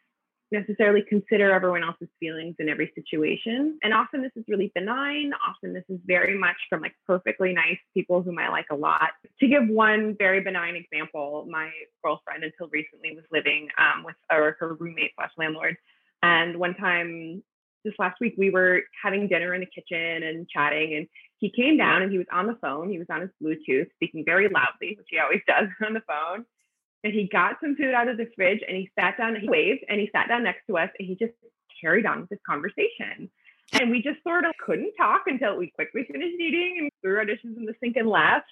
necessarily 0.50 1.02
consider 1.02 1.52
everyone 1.52 1.84
else's 1.84 2.08
feelings 2.18 2.56
in 2.58 2.68
every 2.68 2.90
situation. 2.94 3.78
And 3.82 3.92
often 3.92 4.22
this 4.22 4.32
is 4.37 4.44
really 4.48 4.72
benign. 4.74 5.32
Often 5.46 5.74
this 5.74 5.84
is 5.88 5.98
very 6.06 6.37
much 6.37 6.56
from 6.68 6.80
like 6.80 6.94
perfectly 7.06 7.52
nice 7.52 7.78
people 7.94 8.22
whom 8.22 8.38
I 8.38 8.48
like 8.48 8.66
a 8.70 8.74
lot. 8.74 9.11
To 9.40 9.46
give 9.46 9.68
one 9.68 10.16
very 10.18 10.40
benign 10.40 10.76
example, 10.76 11.46
my 11.50 11.70
girlfriend 12.02 12.44
until 12.44 12.68
recently 12.68 13.14
was 13.14 13.24
living 13.30 13.68
um, 13.78 14.04
with 14.04 14.16
or 14.30 14.56
her 14.58 14.74
roommate 14.74 15.12
slash 15.16 15.32
landlord. 15.37 15.76
And 16.22 16.58
one 16.58 16.74
time 16.74 17.42
this 17.84 17.94
last 17.98 18.16
week 18.20 18.34
we 18.37 18.50
were 18.50 18.82
having 19.02 19.28
dinner 19.28 19.54
in 19.54 19.61
the 19.61 19.66
kitchen 19.66 20.22
and 20.22 20.48
chatting 20.48 20.94
and 20.94 21.06
he 21.38 21.50
came 21.50 21.76
down 21.76 22.02
and 22.02 22.11
he 22.11 22.18
was 22.18 22.26
on 22.32 22.46
the 22.46 22.58
phone. 22.61 22.90
He 22.90 22.98
was 22.98 23.06
on 23.11 23.20
his 23.20 23.30
Bluetooth 23.40 23.87
speaking 23.94 24.24
very 24.24 24.48
loudly, 24.48 24.96
which 24.98 25.06
he 25.08 25.18
always 25.18 25.40
does 25.46 25.68
on 25.87 25.94
the 25.94 26.02
phone 26.06 26.44
and 27.04 27.12
he 27.12 27.28
got 27.30 27.56
some 27.61 27.76
food 27.76 27.94
out 27.94 28.08
of 28.08 28.16
the 28.16 28.28
fridge 28.34 28.61
and 28.66 28.76
he 28.76 28.90
sat 28.98 29.16
down 29.16 29.37
he 29.37 29.48
waved 29.48 29.84
and 29.88 30.00
he 30.00 30.11
sat 30.12 30.28
down 30.28 30.42
next 30.42 30.66
to 30.66 30.76
us 30.76 30.90
and 30.98 31.08
he 31.08 31.14
just 31.14 31.32
carried 31.80 32.06
on 32.06 32.20
with 32.20 32.30
this 32.30 32.40
conversation. 32.46 33.30
And 33.72 33.90
we 33.90 34.02
just 34.02 34.22
sort 34.22 34.44
of 34.44 34.52
couldn't 34.64 34.94
talk 34.96 35.22
until 35.26 35.56
we 35.56 35.70
quickly 35.70 36.04
finished 36.11 36.40
eating 36.40 36.76
and 36.80 36.90
threw 37.02 37.18
our 37.18 37.24
dishes 37.24 37.56
in 37.56 37.66
the 37.66 37.74
sink 37.80 37.96
and 37.96 38.08
left. 38.08 38.46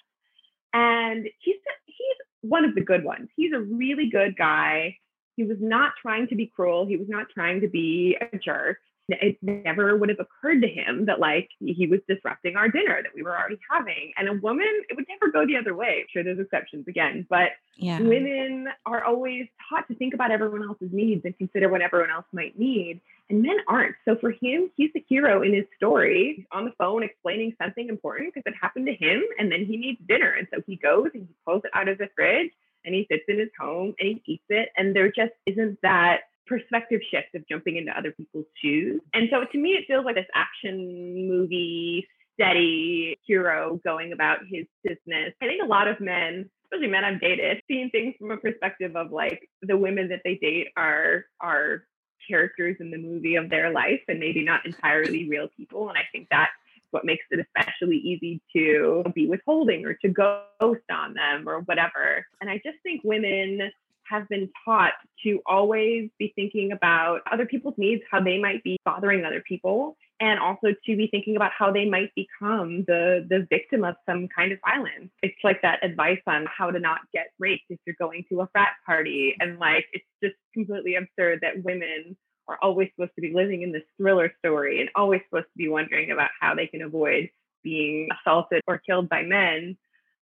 And 0.73 1.27
he's 1.39 1.55
he's 1.85 2.17
one 2.41 2.65
of 2.65 2.75
the 2.75 2.81
good 2.81 3.03
ones. 3.03 3.29
He's 3.35 3.51
a 3.53 3.59
really 3.59 4.09
good 4.09 4.37
guy. 4.37 4.97
He 5.35 5.43
was 5.43 5.57
not 5.59 5.93
trying 6.01 6.27
to 6.27 6.35
be 6.35 6.51
cruel. 6.55 6.85
He 6.85 6.97
was 6.97 7.09
not 7.09 7.27
trying 7.33 7.61
to 7.61 7.67
be 7.67 8.15
a 8.21 8.37
jerk 8.37 8.77
it 9.09 9.37
never 9.41 9.95
would 9.95 10.09
have 10.09 10.19
occurred 10.19 10.61
to 10.61 10.67
him 10.67 11.05
that 11.05 11.19
like 11.19 11.49
he 11.59 11.87
was 11.87 11.99
disrupting 12.07 12.55
our 12.55 12.67
dinner 12.67 13.01
that 13.01 13.11
we 13.15 13.23
were 13.23 13.37
already 13.37 13.59
having. 13.71 14.11
And 14.17 14.27
a 14.27 14.33
woman, 14.33 14.67
it 14.89 14.95
would 14.95 15.05
never 15.07 15.31
go 15.31 15.45
the 15.45 15.55
other 15.55 15.75
way. 15.75 16.05
Sure, 16.11 16.23
there's 16.23 16.39
exceptions 16.39 16.87
again, 16.87 17.25
but 17.29 17.51
yeah. 17.77 17.99
women 17.99 18.67
are 18.85 19.03
always 19.03 19.47
taught 19.69 19.87
to 19.87 19.95
think 19.95 20.13
about 20.13 20.31
everyone 20.31 20.63
else's 20.63 20.89
needs 20.91 21.23
and 21.25 21.37
consider 21.37 21.69
what 21.69 21.81
everyone 21.81 22.09
else 22.09 22.25
might 22.33 22.57
need. 22.59 23.01
And 23.29 23.41
men 23.41 23.57
aren't. 23.67 23.95
So 24.05 24.15
for 24.15 24.31
him, 24.31 24.71
he's 24.75 24.91
the 24.93 25.03
hero 25.07 25.41
in 25.41 25.53
his 25.53 25.65
story. 25.75 26.35
He's 26.37 26.45
on 26.51 26.65
the 26.65 26.71
phone 26.77 27.03
explaining 27.03 27.53
something 27.61 27.89
important 27.89 28.33
because 28.33 28.49
it 28.49 28.57
happened 28.59 28.87
to 28.87 28.93
him. 28.93 29.21
And 29.37 29.51
then 29.51 29.65
he 29.65 29.77
needs 29.77 29.99
dinner. 30.07 30.31
And 30.31 30.47
so 30.53 30.61
he 30.65 30.77
goes 30.77 31.09
and 31.13 31.23
he 31.23 31.35
pulls 31.45 31.63
it 31.65 31.71
out 31.73 31.89
of 31.89 31.97
the 31.97 32.09
fridge 32.15 32.51
and 32.85 32.95
he 32.95 33.05
sits 33.11 33.23
in 33.27 33.39
his 33.39 33.49
home 33.59 33.93
and 33.99 34.07
he 34.23 34.33
eats 34.33 34.45
it. 34.49 34.69
And 34.77 34.95
there 34.95 35.11
just 35.11 35.33
isn't 35.45 35.77
that 35.83 36.21
perspective 36.47 37.01
shift 37.11 37.35
of 37.35 37.47
jumping 37.47 37.77
into 37.77 37.91
other 37.97 38.11
people's 38.11 38.45
shoes. 38.61 39.01
And 39.13 39.29
so 39.31 39.43
to 39.43 39.57
me, 39.57 39.71
it 39.71 39.85
feels 39.87 40.05
like 40.05 40.15
this 40.15 40.25
action 40.33 41.27
movie, 41.27 42.07
steady 42.33 43.17
hero 43.25 43.79
going 43.83 44.13
about 44.13 44.39
his 44.49 44.65
business. 44.83 45.33
I 45.41 45.47
think 45.47 45.61
a 45.63 45.67
lot 45.67 45.87
of 45.87 45.99
men, 45.99 46.49
especially 46.65 46.87
men 46.87 47.03
I've 47.03 47.21
dated, 47.21 47.61
seeing 47.67 47.89
things 47.89 48.15
from 48.19 48.31
a 48.31 48.37
perspective 48.37 48.95
of 48.95 49.11
like 49.11 49.49
the 49.61 49.77
women 49.77 50.09
that 50.09 50.21
they 50.23 50.35
date 50.35 50.67
are 50.75 51.25
are 51.39 51.83
characters 52.29 52.75
in 52.79 52.91
the 52.91 52.97
movie 52.97 53.35
of 53.35 53.49
their 53.49 53.71
life 53.71 54.01
and 54.07 54.19
maybe 54.19 54.43
not 54.43 54.65
entirely 54.65 55.29
real 55.29 55.47
people. 55.55 55.89
And 55.89 55.97
I 55.97 56.03
think 56.11 56.27
that's 56.29 56.51
what 56.91 57.05
makes 57.05 57.25
it 57.31 57.39
especially 57.39 57.97
easy 57.97 58.41
to 58.55 59.03
be 59.13 59.27
withholding 59.27 59.85
or 59.85 59.93
to 59.95 60.09
ghost 60.09 60.83
on 60.91 61.13
them 61.13 61.47
or 61.47 61.59
whatever. 61.61 62.25
And 62.41 62.49
I 62.49 62.57
just 62.57 62.77
think 62.83 63.01
women 63.03 63.71
have 64.09 64.27
been 64.29 64.49
taught 64.65 64.93
to 65.23 65.41
always 65.45 66.09
be 66.19 66.33
thinking 66.35 66.71
about 66.71 67.21
other 67.31 67.45
people's 67.45 67.75
needs, 67.77 68.01
how 68.09 68.21
they 68.21 68.39
might 68.39 68.63
be 68.63 68.77
bothering 68.85 69.25
other 69.25 69.43
people, 69.47 69.97
and 70.19 70.39
also 70.39 70.67
to 70.85 70.95
be 70.95 71.07
thinking 71.11 71.35
about 71.35 71.51
how 71.57 71.71
they 71.71 71.85
might 71.85 72.13
become 72.15 72.83
the, 72.87 73.25
the 73.29 73.45
victim 73.49 73.83
of 73.83 73.95
some 74.09 74.27
kind 74.27 74.51
of 74.51 74.59
violence. 74.65 75.11
It's 75.21 75.37
like 75.43 75.61
that 75.61 75.83
advice 75.83 76.21
on 76.25 76.45
how 76.45 76.71
to 76.71 76.79
not 76.79 77.01
get 77.13 77.27
raped 77.39 77.65
if 77.69 77.79
you're 77.85 77.95
going 77.99 78.25
to 78.29 78.41
a 78.41 78.47
frat 78.47 78.73
party. 78.85 79.35
And 79.39 79.59
like, 79.59 79.85
it's 79.93 80.05
just 80.23 80.35
completely 80.53 80.95
absurd 80.95 81.39
that 81.41 81.63
women 81.63 82.17
are 82.47 82.57
always 82.61 82.89
supposed 82.95 83.15
to 83.15 83.21
be 83.21 83.33
living 83.33 83.61
in 83.61 83.71
this 83.71 83.83
thriller 83.97 84.31
story 84.39 84.79
and 84.79 84.89
always 84.95 85.21
supposed 85.29 85.47
to 85.47 85.57
be 85.57 85.67
wondering 85.67 86.11
about 86.11 86.29
how 86.39 86.55
they 86.55 86.67
can 86.67 86.81
avoid 86.81 87.29
being 87.63 88.07
assaulted 88.21 88.61
or 88.67 88.77
killed 88.77 89.09
by 89.09 89.23
men 89.23 89.77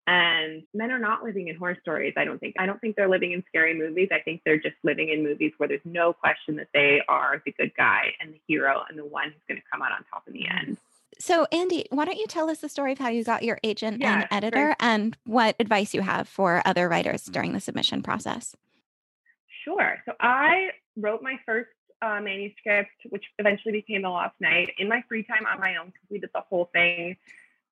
and 0.08 0.64
men 0.74 0.92
are 0.92 1.00
not 1.00 1.24
living 1.24 1.48
in 1.48 1.56
horror 1.56 1.78
stories 1.82 2.14
i 2.18 2.26
don't 2.26 2.40
think. 2.40 2.56
I 2.60 2.66
don't 2.66 2.80
think 2.80 2.96
they're 2.96 3.10
living 3.10 3.32
in 3.32 3.44
scary 3.48 3.74
movies. 3.74 4.10
I 4.12 4.20
think 4.20 4.42
they're 4.46 4.60
just 4.60 4.76
living 4.84 5.10
in 5.10 5.24
movies 5.24 5.54
where 5.58 5.68
there's 5.68 5.82
no 5.86 6.14
question 6.14 6.56
that 6.58 6.70
they 6.74 7.02
are 7.08 7.42
the 7.46 7.52
good 7.52 7.72
guy 7.76 8.14
and 8.20 8.34
the 8.34 8.42
hero 8.48 8.84
and 8.90 8.98
the 8.98 9.06
one 9.06 9.26
who's 9.26 9.42
going 9.48 9.60
to 9.60 9.68
come 9.72 9.82
out 9.82 9.92
on 9.92 10.04
top 10.12 10.24
in 10.28 10.34
the 10.34 10.48
end. 10.48 10.78
So 11.20 11.48
Andi 11.52 11.86
why 11.90 12.06
don't 12.06 12.18
you 12.18 12.28
tell 12.28 12.50
us 12.50 12.60
the 12.60 12.70
story 12.70 12.92
of 12.92 13.00
how 13.00 13.10
you 13.10 13.24
got 13.24 13.44
your 13.44 13.60
agent 13.64 14.02
yeah, 14.02 14.22
and 14.22 14.28
editor 14.32 14.68
sure. 14.68 14.76
and 14.80 15.18
what 15.26 15.56
advice 15.60 15.94
you 15.94 16.02
have 16.02 16.28
for 16.28 16.62
other 16.66 16.90
writers 16.90 17.24
during 17.24 17.54
the 17.54 17.60
submission 17.60 18.04
process? 18.04 18.56
Sure. 19.64 19.98
So 20.06 20.14
i 20.20 20.70
wrote 20.98 21.22
my 21.22 21.38
first 21.46 21.70
uh, 22.02 22.20
manuscript 22.22 22.92
which 23.10 23.24
eventually 23.40 23.72
became 23.72 24.04
the 24.04 24.10
lost 24.10 24.36
night 24.40 24.70
in 24.78 24.88
my 24.88 25.04
free 25.08 25.24
time 25.24 25.46
on 25.52 25.60
my 25.60 25.78
own 25.78 25.92
completed 25.98 26.30
the 26.34 26.42
whole 26.42 26.70
thing 26.74 27.16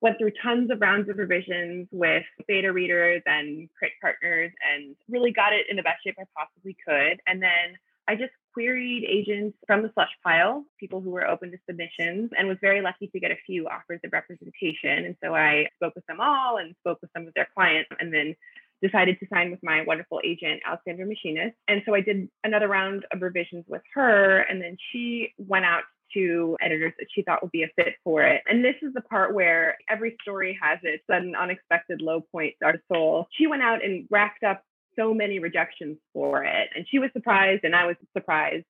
went 0.04 0.18
through 0.20 0.34
tons 0.44 0.70
of 0.70 0.82
rounds 0.82 1.10
of 1.10 1.18
revisions 1.18 1.88
with 1.92 2.24
beta 2.46 2.72
readers 2.72 3.22
and 3.26 3.70
crit 3.80 3.94
partners 4.02 4.52
and 4.70 4.98
really 5.08 5.32
got 5.32 5.54
it 5.54 5.66
in 5.70 5.78
the 5.78 5.82
best 5.82 6.04
shape 6.06 6.16
I 6.20 6.26
possibly 6.38 6.76
could. 6.86 7.22
And 7.26 7.42
then 7.42 7.78
I 8.06 8.16
just 8.16 8.34
queried 8.54 9.06
agents 9.06 9.58
from 9.66 9.82
the 9.82 9.89
slush 9.94 10.12
pile, 10.22 10.66
people 10.78 11.00
who 11.00 11.10
were 11.10 11.26
open 11.26 11.52
to 11.52 11.58
submissions, 11.66 12.32
and 12.38 12.50
was 12.50 12.58
very 12.60 12.82
lucky 12.82 13.08
to 13.08 13.20
get 13.20 13.32
a 13.32 13.38
few 13.46 13.68
offers 13.70 14.02
of 14.04 14.12
representation. 14.12 15.06
And 15.06 15.16
so 15.24 15.34
I 15.34 15.68
spoke 15.78 15.96
with 15.96 16.06
them 16.08 16.20
all 16.20 16.58
and 16.58 16.76
spoke 16.82 17.00
with 17.02 17.10
some 17.16 17.26
of 17.26 17.34
their 17.34 17.48
clients 17.56 17.89
and 17.98 18.13
then 18.13 18.36
decided 18.82 19.18
to 19.22 19.28
sign 19.34 19.52
with 19.52 19.62
my 19.63 19.84
wonderful 19.88 20.20
agent, 20.26 20.62
Alexandra 20.68 21.06
Machinist. 21.06 21.56
And 21.70 21.82
so 21.86 21.96
I 21.96 22.02
did 22.02 22.28
another 22.44 22.68
round 22.68 23.06
of 23.13 23.22
revisions 23.22 23.63
with 23.70 23.82
her. 23.94 24.39
And 24.39 24.62
then 24.62 24.76
she 24.92 25.30
went 25.38 25.63
out 25.63 25.84
to 26.13 26.58
editors 26.62 26.93
that 26.99 27.08
she 27.13 27.21
thought 27.21 27.41
would 27.41 27.52
be 27.52 27.63
a 27.63 27.69
fit 27.76 27.95
for 28.04 28.23
it. 28.23 28.41
And 28.47 28.63
this 28.63 28.76
is 28.82 28.93
the 28.93 29.02
part 29.02 29.34
where 29.34 29.78
every 29.89 30.15
story 30.21 30.58
has 30.62 30.80
its 30.84 31.04
sudden 31.10 31.36
unexpected 31.36 32.02
low 32.02 32.21
point 32.32 32.56
our 32.63 32.76
soul. 32.91 33.28
She 33.32 33.47
went 33.47 33.63
out 33.63 33.84
and 33.84 34.08
racked 34.10 34.43
up 34.43 34.63
so 34.95 35.13
many 35.13 35.39
rejections 35.39 35.97
for 36.13 36.43
it. 36.43 36.69
And 36.76 36.86
she 36.89 36.99
was 36.99 37.10
surprised 37.13 37.63
and 37.63 37.76
I 37.76 37.86
was 37.86 37.95
surprised. 38.15 38.65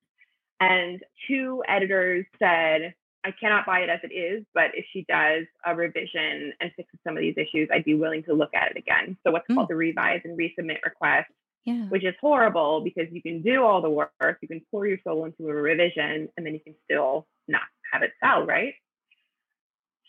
And 0.60 1.04
two 1.28 1.64
editors 1.68 2.26
said, 2.40 2.94
I 3.26 3.32
cannot 3.32 3.66
buy 3.66 3.80
it 3.80 3.90
as 3.90 4.00
it 4.04 4.14
is, 4.14 4.44
but 4.54 4.72
if 4.74 4.86
she 4.92 5.06
does 5.08 5.46
a 5.66 5.74
revision 5.74 6.54
and 6.60 6.72
fixes 6.76 7.00
some 7.06 7.16
of 7.16 7.22
these 7.22 7.36
issues, 7.38 7.70
I'd 7.72 7.86
be 7.86 7.96
willing 7.96 8.24
to 8.24 8.34
look 8.34 8.54
at 8.54 8.72
it 8.72 8.78
again. 8.78 9.18
So 9.24 9.32
what's 9.32 9.48
mm. 9.50 9.56
called 9.56 9.70
the 9.70 9.76
revise 9.76 10.22
and 10.26 10.38
resubmit 10.38 10.84
request 10.84 11.32
Yeah. 11.66 11.86
which 11.88 12.04
is 12.04 12.14
horrible 12.20 12.82
because 12.82 13.08
you 13.12 13.22
can 13.22 13.42
do 13.42 13.64
all 13.64 13.82
the 13.82 13.90
work, 13.90 14.38
you 14.42 14.48
can 14.50 14.62
pour 14.70 14.86
your 14.86 14.98
soul 15.06 15.24
into 15.24 15.48
a 15.48 15.54
revision, 15.54 16.28
and 16.36 16.46
then 16.46 16.54
you 16.54 16.60
can 16.60 16.76
still 16.84 17.26
not 17.48 17.62
have 17.92 18.04
it 18.04 18.12
sell, 18.22 18.46
right? 18.46 18.74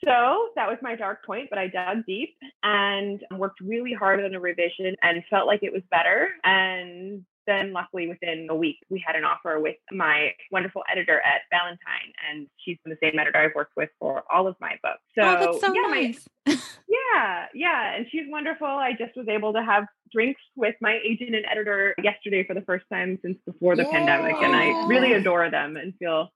So 0.04 0.48
that 0.56 0.68
was 0.68 0.78
my 0.82 0.96
dark 0.96 1.24
point, 1.24 1.48
but 1.50 1.58
I 1.58 1.68
dug 1.68 2.04
deep 2.06 2.36
and 2.62 3.22
worked 3.30 3.60
really 3.60 3.92
hard 3.92 4.22
on 4.22 4.34
a 4.34 4.40
revision 4.40 4.96
and 5.02 5.22
felt 5.30 5.46
like 5.46 5.62
it 5.62 5.72
was 5.72 5.82
better. 5.90 6.30
And 6.42 7.24
then, 7.46 7.72
luckily, 7.72 8.09
within 8.09 8.46
a 8.50 8.54
week, 8.54 8.78
we 8.90 9.02
had 9.04 9.16
an 9.16 9.24
offer 9.24 9.61
with 9.61 9.76
my 9.92 10.33
wonderful 10.50 10.83
editor 10.90 11.20
at 11.20 11.42
Ballantine, 11.50 12.12
and 12.28 12.46
she's 12.57 12.78
been 12.85 12.90
the 12.90 12.98
same 13.07 13.18
editor 13.18 13.38
I've 13.38 13.54
worked 13.54 13.76
with 13.76 13.90
for 13.98 14.24
all 14.33 14.46
of 14.46 14.57
my 14.61 14.78
books. 14.83 15.02
So, 15.16 15.22
oh, 15.22 15.38
that's 15.38 15.61
so 15.61 15.74
yeah, 15.74 15.80
my- 15.83 16.00
nice. 16.00 16.28
yeah, 16.88 17.46
yeah. 17.54 17.94
And 17.94 18.07
she's 18.11 18.26
wonderful. 18.28 18.66
I 18.66 18.92
just 18.92 19.16
was 19.16 19.28
able 19.28 19.52
to 19.54 19.62
have 19.62 19.85
drinks 20.12 20.40
with 20.57 20.74
my 20.80 20.98
agent 21.04 21.35
and 21.35 21.44
editor 21.50 21.94
yesterday 22.02 22.44
for 22.46 22.54
the 22.54 22.62
first 22.62 22.85
time 22.92 23.18
since 23.22 23.38
before 23.46 23.76
the 23.76 23.85
pandemic. 23.85 24.37
And 24.37 24.54
I 24.54 24.87
really 24.87 25.12
adore 25.14 25.50
them 25.50 25.76
and 25.76 25.94
feel 25.98 26.30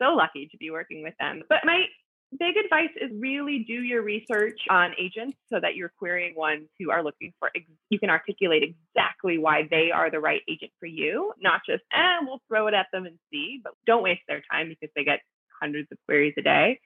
so 0.00 0.14
lucky 0.14 0.48
to 0.50 0.56
be 0.56 0.70
working 0.70 1.02
with 1.02 1.14
them. 1.20 1.42
But 1.48 1.58
my 1.64 1.84
big 2.38 2.56
advice 2.56 2.90
is 3.00 3.10
really 3.14 3.64
do 3.66 3.74
your 3.74 4.02
research 4.02 4.58
on 4.70 4.92
agents 4.98 5.36
so 5.52 5.60
that 5.60 5.76
you're 5.76 5.92
querying 5.98 6.34
ones 6.34 6.68
who 6.78 6.90
are 6.90 7.02
looking 7.02 7.32
for, 7.38 7.50
ex- 7.54 7.66
you 7.90 7.98
can 7.98 8.10
articulate 8.10 8.62
exactly 8.62 9.38
why 9.38 9.68
they 9.70 9.90
are 9.90 10.10
the 10.10 10.20
right 10.20 10.42
agent 10.48 10.72
for 10.80 10.86
you, 10.86 11.32
not 11.40 11.60
just, 11.68 11.82
eh, 11.92 12.18
we'll 12.22 12.40
throw 12.48 12.66
it 12.66 12.74
at 12.74 12.86
them 12.92 13.06
and 13.06 13.18
see, 13.30 13.60
but 13.62 13.72
don't 13.86 14.02
waste 14.02 14.22
their 14.28 14.42
time 14.50 14.68
because 14.68 14.90
they 14.96 15.04
get 15.04 15.20
hundreds 15.60 15.88
of 15.92 15.98
queries 16.06 16.34
a 16.38 16.42
day 16.42 16.78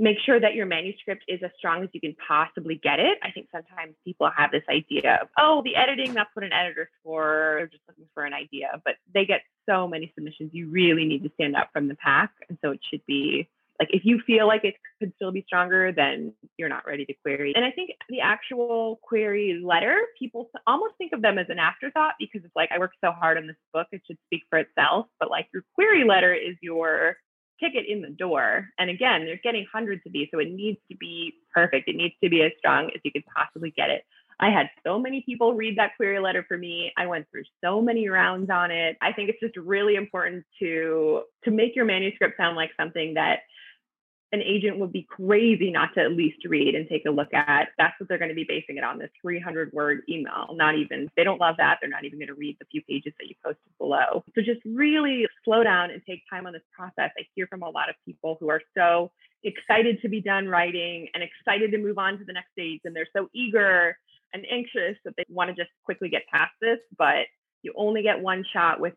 make 0.00 0.16
sure 0.24 0.40
that 0.40 0.54
your 0.54 0.64
manuscript 0.64 1.22
is 1.28 1.40
as 1.44 1.50
strong 1.58 1.82
as 1.82 1.90
you 1.92 2.00
can 2.00 2.16
possibly 2.26 2.80
get 2.82 2.98
it. 2.98 3.18
I 3.22 3.30
think 3.30 3.48
sometimes 3.52 3.94
people 4.02 4.30
have 4.34 4.50
this 4.50 4.62
idea 4.68 5.18
of, 5.20 5.28
oh, 5.38 5.62
the 5.62 5.76
editing, 5.76 6.14
that's 6.14 6.30
what 6.32 6.44
an 6.44 6.54
editor's 6.54 6.88
for. 7.04 7.56
They're 7.58 7.66
just 7.66 7.82
looking 7.86 8.06
for 8.14 8.24
an 8.24 8.32
idea. 8.32 8.80
But 8.82 8.94
they 9.14 9.26
get 9.26 9.42
so 9.68 9.86
many 9.86 10.10
submissions. 10.14 10.52
You 10.54 10.70
really 10.70 11.04
need 11.04 11.22
to 11.24 11.30
stand 11.34 11.54
out 11.54 11.66
from 11.74 11.86
the 11.86 11.96
pack. 11.96 12.32
And 12.48 12.56
so 12.64 12.70
it 12.70 12.80
should 12.90 13.02
be 13.06 13.46
like 13.80 13.88
if 13.92 14.02
you 14.04 14.20
feel 14.26 14.46
like 14.46 14.62
it 14.64 14.74
could 14.98 15.12
still 15.16 15.32
be 15.32 15.42
stronger, 15.46 15.90
then 15.90 16.34
you're 16.58 16.68
not 16.68 16.86
ready 16.86 17.06
to 17.06 17.14
query. 17.24 17.54
And 17.56 17.64
I 17.64 17.70
think 17.70 17.90
the 18.10 18.20
actual 18.20 19.00
query 19.02 19.58
letter, 19.64 19.98
people 20.18 20.50
almost 20.66 20.94
think 20.98 21.12
of 21.14 21.22
them 21.22 21.38
as 21.38 21.46
an 21.48 21.58
afterthought 21.58 22.14
because 22.18 22.42
it's 22.44 22.54
like, 22.54 22.68
I 22.70 22.78
worked 22.78 22.96
so 23.02 23.10
hard 23.10 23.38
on 23.38 23.46
this 23.46 23.56
book, 23.72 23.86
it 23.90 24.02
should 24.06 24.18
speak 24.26 24.42
for 24.50 24.58
itself. 24.58 25.06
But 25.18 25.30
like 25.30 25.48
your 25.54 25.64
query 25.74 26.04
letter 26.04 26.34
is 26.34 26.56
your 26.60 27.16
ticket 27.58 27.86
in 27.88 28.02
the 28.02 28.10
door. 28.10 28.68
And 28.78 28.90
again, 28.90 29.24
they're 29.24 29.40
getting 29.42 29.66
hundreds 29.72 30.02
of 30.06 30.12
these, 30.12 30.28
so 30.32 30.40
it 30.40 30.50
needs 30.50 30.78
to 30.90 30.96
be 30.98 31.34
perfect. 31.54 31.88
It 31.88 31.96
needs 31.96 32.14
to 32.22 32.28
be 32.28 32.42
as 32.42 32.52
strong 32.58 32.90
as 32.94 33.00
you 33.02 33.12
could 33.12 33.24
possibly 33.34 33.72
get 33.74 33.88
it. 33.88 34.02
I 34.40 34.50
had 34.50 34.70
so 34.86 34.98
many 34.98 35.22
people 35.24 35.54
read 35.54 35.76
that 35.76 35.96
query 35.96 36.18
letter 36.18 36.44
for 36.48 36.56
me. 36.56 36.92
I 36.96 37.06
went 37.06 37.26
through 37.30 37.42
so 37.62 37.82
many 37.82 38.08
rounds 38.08 38.48
on 38.50 38.70
it. 38.70 38.96
I 39.02 39.12
think 39.12 39.28
it's 39.28 39.40
just 39.40 39.56
really 39.56 39.96
important 39.96 40.44
to 40.60 41.22
to 41.44 41.50
make 41.50 41.76
your 41.76 41.84
manuscript 41.84 42.38
sound 42.38 42.56
like 42.56 42.70
something 42.78 43.14
that 43.14 43.40
an 44.32 44.42
agent 44.42 44.78
would 44.78 44.92
be 44.92 45.02
crazy 45.02 45.70
not 45.70 45.92
to 45.94 46.00
at 46.00 46.12
least 46.12 46.38
read 46.46 46.74
and 46.74 46.88
take 46.88 47.04
a 47.04 47.10
look 47.10 47.34
at. 47.34 47.68
That's 47.78 47.98
what 47.98 48.08
they're 48.08 48.18
going 48.18 48.28
to 48.28 48.34
be 48.34 48.44
basing 48.44 48.76
it 48.76 48.84
on 48.84 48.98
this 48.98 49.10
300 49.22 49.72
word 49.72 50.02
email. 50.08 50.48
Not 50.52 50.76
even, 50.76 51.10
they 51.16 51.24
don't 51.24 51.40
love 51.40 51.56
that, 51.58 51.78
they're 51.80 51.90
not 51.90 52.04
even 52.04 52.18
going 52.18 52.28
to 52.28 52.34
read 52.34 52.56
the 52.60 52.66
few 52.70 52.82
pages 52.82 53.12
that 53.18 53.26
you 53.26 53.34
posted 53.44 53.72
below. 53.78 54.24
So 54.34 54.42
just 54.42 54.60
really 54.64 55.26
slow 55.44 55.64
down 55.64 55.90
and 55.90 56.00
take 56.06 56.22
time 56.30 56.46
on 56.46 56.52
this 56.52 56.62
process. 56.72 57.10
I 57.18 57.26
hear 57.34 57.48
from 57.48 57.62
a 57.62 57.68
lot 57.68 57.88
of 57.88 57.96
people 58.06 58.36
who 58.38 58.48
are 58.50 58.62
so 58.76 59.10
excited 59.42 60.00
to 60.02 60.08
be 60.08 60.20
done 60.20 60.46
writing 60.46 61.08
and 61.14 61.24
excited 61.24 61.72
to 61.72 61.78
move 61.78 61.98
on 61.98 62.18
to 62.18 62.24
the 62.24 62.32
next 62.32 62.52
stage. 62.52 62.80
And 62.84 62.94
they're 62.94 63.08
so 63.16 63.28
eager 63.34 63.96
and 64.32 64.46
anxious 64.48 64.96
that 65.04 65.14
they 65.16 65.24
want 65.28 65.50
to 65.50 65.56
just 65.56 65.70
quickly 65.84 66.08
get 66.08 66.22
past 66.32 66.52
this. 66.60 66.78
But 66.96 67.26
you 67.62 67.72
only 67.76 68.02
get 68.02 68.20
one 68.20 68.44
shot 68.52 68.80
with 68.80 68.94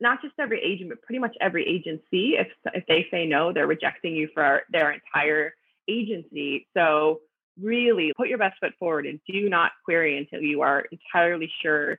not 0.00 0.22
just 0.22 0.34
every 0.38 0.60
agent, 0.62 0.90
but 0.90 1.02
pretty 1.02 1.18
much 1.18 1.36
every 1.40 1.66
agency. 1.66 2.36
If 2.36 2.48
if 2.72 2.84
they 2.86 3.06
say 3.10 3.26
no, 3.26 3.52
they're 3.52 3.66
rejecting 3.66 4.14
you 4.14 4.28
for 4.34 4.62
their 4.70 4.92
entire 4.92 5.54
agency. 5.88 6.66
So 6.76 7.20
really 7.60 8.12
put 8.16 8.28
your 8.28 8.38
best 8.38 8.58
foot 8.60 8.72
forward 8.78 9.06
and 9.06 9.20
do 9.28 9.48
not 9.48 9.72
query 9.84 10.18
until 10.18 10.40
you 10.40 10.62
are 10.62 10.84
entirely 10.90 11.50
sure 11.62 11.98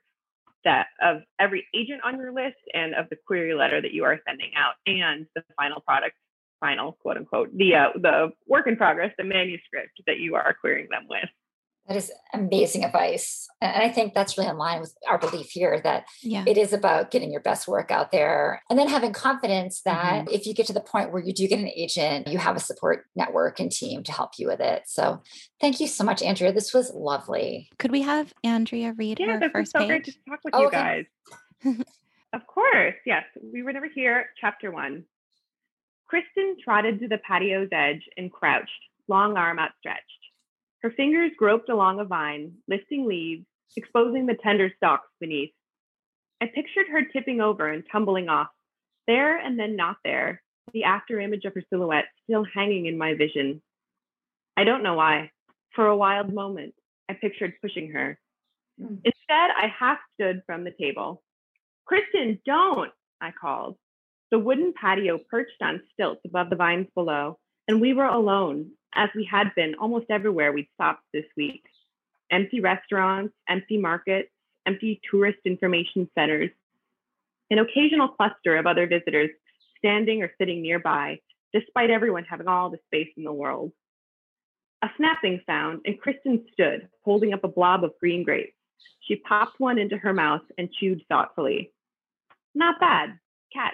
that 0.66 0.88
of 1.02 1.22
every 1.40 1.66
agent 1.74 2.02
on 2.04 2.18
your 2.18 2.34
list 2.34 2.58
and 2.74 2.94
of 2.96 3.08
the 3.10 3.16
query 3.28 3.54
letter 3.54 3.82
that 3.82 3.94
you 3.94 4.04
are 4.04 4.20
sending 4.28 4.52
out 4.58 4.74
and 4.86 5.28
the 5.36 5.44
final 5.56 5.80
product 5.82 6.16
final 6.60 6.94
quote 7.02 7.18
unquote 7.18 7.56
the 7.56 7.76
uh, 7.76 7.90
the 7.96 8.32
work 8.48 8.68
in 8.68 8.76
progress 8.76 9.12
the 9.18 9.24
manuscript 9.24 10.02
that 10.08 10.20
you 10.20 10.36
are 10.36 10.56
querying 10.60 10.88
them 10.90 11.06
with 11.10 11.30
That 11.88 11.98
is 11.98 12.12
amazing 12.34 12.84
advice. 12.84 13.48
And 13.62 13.84
I 13.84 13.90
think 13.90 14.14
that's 14.16 14.38
really 14.40 14.50
in 14.50 14.58
line 14.58 14.80
with 14.82 14.96
our 15.08 15.20
belief 15.20 15.52
here 15.52 15.80
that 15.84 16.06
Yeah. 16.24 16.44
it 16.48 16.58
is 16.58 16.74
about 16.74 17.12
getting 17.12 17.32
your 17.32 17.42
best 17.42 17.68
work 17.68 17.92
out 17.92 18.12
there 18.12 18.64
and 18.70 18.80
then 18.80 18.88
having 18.88 19.14
confidence 19.14 19.82
that 19.84 20.26
Mm-hmm. 20.26 20.34
if 20.34 20.48
you 20.48 20.54
get 20.56 20.66
to 20.68 20.74
the 20.74 20.82
point 20.82 21.12
where 21.14 21.22
you 21.24 21.32
do 21.32 21.48
get 21.48 21.60
an 21.60 21.70
agent, 21.70 22.28
you 22.28 22.40
have 22.40 22.56
a 22.56 22.60
support 22.60 23.06
network 23.16 23.60
and 23.60 23.72
team 23.72 24.02
to 24.04 24.12
help 24.12 24.32
you 24.40 24.48
with 24.48 24.60
it. 24.62 24.84
So 24.88 25.22
thank 25.62 25.80
you 25.80 25.88
so 25.88 26.04
much, 26.04 26.24
Andrea. 26.24 26.52
This 26.52 26.74
was 26.74 26.92
lovely. 26.94 27.70
Could 27.78 27.92
we 27.92 28.02
have 28.02 28.34
Andrea 28.44 28.94
read 28.94 29.20
yeah 29.20 29.34
her 29.34 29.40
this 29.40 29.48
was 29.48 29.52
first 29.52 29.72
so 29.74 29.80
page? 29.80 29.88
great 29.90 30.06
to 30.06 30.14
talk 30.28 30.40
with 30.44 30.56
Oh, 30.56 30.62
you 30.62 30.68
okay. 30.68 30.78
guys 30.78 31.06
of 32.34 32.46
course 32.48 32.96
yes 33.06 33.24
we 33.42 33.64
were 33.64 33.72
never 33.74 33.88
here 33.94 34.28
chapter 34.42 34.72
one 34.72 35.06
kristen 36.08 36.58
trotted 36.64 37.00
to 37.00 37.08
the 37.08 37.18
patio's 37.20 37.70
edge 37.72 38.02
and 38.18 38.32
crouched 38.32 38.70
long 39.08 39.38
arm 39.38 39.58
outstretched 39.58 40.04
her 40.86 40.92
fingers 40.92 41.32
groped 41.36 41.70
along 41.70 42.00
a 42.00 42.06
vine 42.06 42.52
lifting 42.68 43.08
leaves 43.08 43.44
exposing 43.76 44.28
the 44.28 44.38
tender 44.44 44.72
stalks 44.78 45.10
beneath 45.20 45.50
i 46.42 46.46
pictured 46.46 46.86
her 46.92 47.04
tipping 47.12 47.42
over 47.42 47.68
and 47.68 47.84
tumbling 47.92 48.30
off 48.30 48.50
there 49.08 49.38
and 49.38 49.58
then 49.60 49.76
not 49.76 49.98
there 50.04 50.44
the 50.74 50.84
after 50.84 51.20
image 51.20 51.44
of 51.44 51.56
her 51.56 51.64
silhouette 51.72 52.06
still 52.24 52.46
hanging 52.54 52.86
in 52.86 53.00
my 53.00 53.16
vision 53.16 53.60
i 54.56 54.64
don't 54.64 54.84
know 54.84 54.94
why 54.94 55.32
for 55.76 55.88
a 55.88 55.98
wild 55.98 56.32
moment 56.32 56.76
i 57.10 57.14
pictured 57.14 57.54
pushing 57.62 57.92
her 57.92 58.20
Mm. 58.82 59.00
Instead, 59.04 59.52
I 59.56 59.68
half 59.68 60.00
stood 60.14 60.42
from 60.46 60.64
the 60.64 60.74
table. 60.80 61.24
Kristen, 61.86 62.40
don't, 62.46 62.92
I 63.22 63.32
called. 63.32 63.78
The 64.32 64.40
wooden 64.40 64.74
patio 64.74 65.20
perched 65.30 65.62
on 65.62 65.82
stilts 65.94 66.22
above 66.26 66.50
the 66.50 66.56
vines 66.56 66.88
below, 66.96 67.38
and 67.68 67.80
we 67.80 67.94
were 67.94 68.06
alone, 68.06 68.72
as 68.96 69.10
we 69.16 69.28
had 69.30 69.54
been 69.56 69.76
almost 69.76 70.06
everywhere 70.10 70.52
we'd 70.52 70.68
stopped 70.74 71.04
this 71.14 71.26
week. 71.36 71.64
Empty 72.32 72.60
restaurants, 72.60 73.34
empty 73.48 73.78
markets, 73.78 74.30
empty 74.66 75.00
tourist 75.10 75.40
information 75.46 76.10
centers, 76.16 76.50
an 77.52 77.60
occasional 77.60 78.08
cluster 78.08 78.56
of 78.56 78.66
other 78.66 78.88
visitors 78.88 79.30
standing 79.78 80.24
or 80.24 80.32
sitting 80.40 80.62
nearby, 80.62 81.20
despite 81.54 81.92
everyone 81.92 82.24
having 82.24 82.48
all 82.48 82.70
the 82.70 82.80
space 82.88 83.10
in 83.18 83.24
the 83.24 83.32
world. 83.32 83.72
A 84.82 84.88
snapping 84.98 85.42
sound, 85.46 85.82
and 85.86 86.00
Kristen 86.00 86.46
stood, 86.54 86.88
holding 87.04 87.34
up 87.34 87.44
a 87.44 87.48
blob 87.48 87.84
of 87.84 87.94
green 88.00 88.24
grapes. 88.24 88.56
She 89.02 89.16
popped 89.18 89.60
one 89.60 89.78
into 89.78 89.98
her 89.98 90.14
mouth 90.14 90.42
and 90.58 90.72
chewed 90.72 91.04
thoughtfully. 91.08 91.72
Not 92.56 92.80
bad. 92.80 93.20
Catch. 93.54 93.74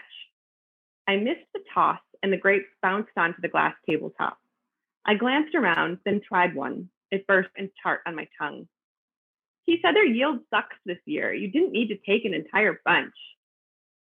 I 1.08 1.16
missed 1.18 1.48
the 1.54 1.62
toss 1.74 2.00
and 2.22 2.32
the 2.32 2.38
grapes 2.38 2.68
bounced 2.82 3.12
onto 3.18 3.42
the 3.42 3.48
glass 3.48 3.74
tabletop. 3.90 4.38
I 5.06 5.16
glanced 5.16 5.56
around, 5.56 5.98
then 6.06 6.22
tried 6.28 6.56
one. 6.56 6.90
It 7.12 7.28
burst 7.28 7.50
and 7.58 7.70
tart 7.82 8.02
on 8.06 8.16
my 8.16 8.28
tongue. 8.40 8.68
He 9.66 9.80
said 9.82 9.96
their 9.96 10.06
yield 10.06 10.40
sucks 10.50 10.76
this 10.86 11.00
year. 11.06 11.34
You 11.34 11.50
didn't 11.50 11.72
need 11.72 11.90
to 11.90 11.98
take 11.98 12.26
an 12.26 12.34
entire 12.34 12.82
bunch. 12.86 13.14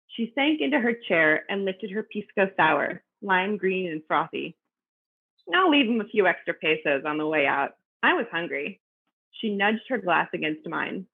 She 0.08 0.32
sank 0.36 0.60
into 0.62 0.80
her 0.80 0.93
chair 1.08 1.45
and 1.49 1.65
lifted 1.65 1.91
her 1.91 2.04
pisco 2.04 2.49
sour, 2.58 3.04
lime 3.21 3.58
green 3.58 3.91
and 3.91 4.01
frothy. 4.08 4.56
I'll 5.54 5.69
leave 5.69 5.89
him 5.89 6.01
a 6.01 6.06
few 6.06 6.27
extra 6.27 6.54
pesos 6.54 7.04
on 7.06 7.17
the 7.17 7.27
way 7.27 7.45
out. 7.45 7.71
I 8.04 8.13
was 8.13 8.25
hungry. 8.32 8.80
She 9.32 9.49
nudged 9.49 9.84
her 9.89 9.97
glass 9.97 10.27
against 10.34 10.67
mine. 10.67 11.06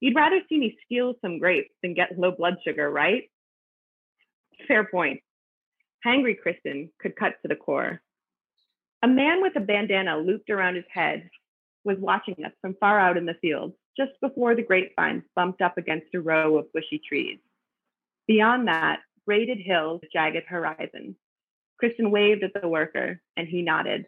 You'd 0.00 0.16
rather 0.16 0.40
see 0.48 0.58
me 0.58 0.76
steal 0.84 1.14
some 1.20 1.38
grapes 1.38 1.72
than 1.82 1.94
get 1.94 2.18
low 2.18 2.32
blood 2.32 2.56
sugar, 2.64 2.90
right? 2.90 3.30
Fair 4.68 4.84
point. 4.84 5.20
Hangry 6.06 6.38
Kristen 6.38 6.90
could 7.00 7.16
cut 7.16 7.34
to 7.42 7.48
the 7.48 7.56
core. 7.56 8.02
A 9.04 9.06
man 9.06 9.42
with 9.42 9.54
a 9.54 9.60
bandana 9.60 10.16
looped 10.16 10.48
around 10.48 10.76
his 10.76 10.86
head 10.90 11.28
was 11.84 11.98
watching 12.00 12.36
us 12.42 12.52
from 12.62 12.74
far 12.80 12.98
out 12.98 13.18
in 13.18 13.26
the 13.26 13.36
field, 13.42 13.74
just 13.98 14.12
before 14.22 14.56
the 14.56 14.62
grapevines 14.62 15.24
bumped 15.36 15.60
up 15.60 15.76
against 15.76 16.14
a 16.14 16.20
row 16.22 16.56
of 16.56 16.72
bushy 16.72 17.02
trees. 17.06 17.38
Beyond 18.26 18.66
that, 18.68 19.00
braided 19.26 19.58
hills, 19.58 20.00
jagged 20.10 20.44
horizon. 20.48 21.16
Kristen 21.78 22.10
waved 22.10 22.44
at 22.44 22.58
the 22.58 22.66
worker, 22.66 23.20
and 23.36 23.46
he 23.46 23.60
nodded. 23.60 24.06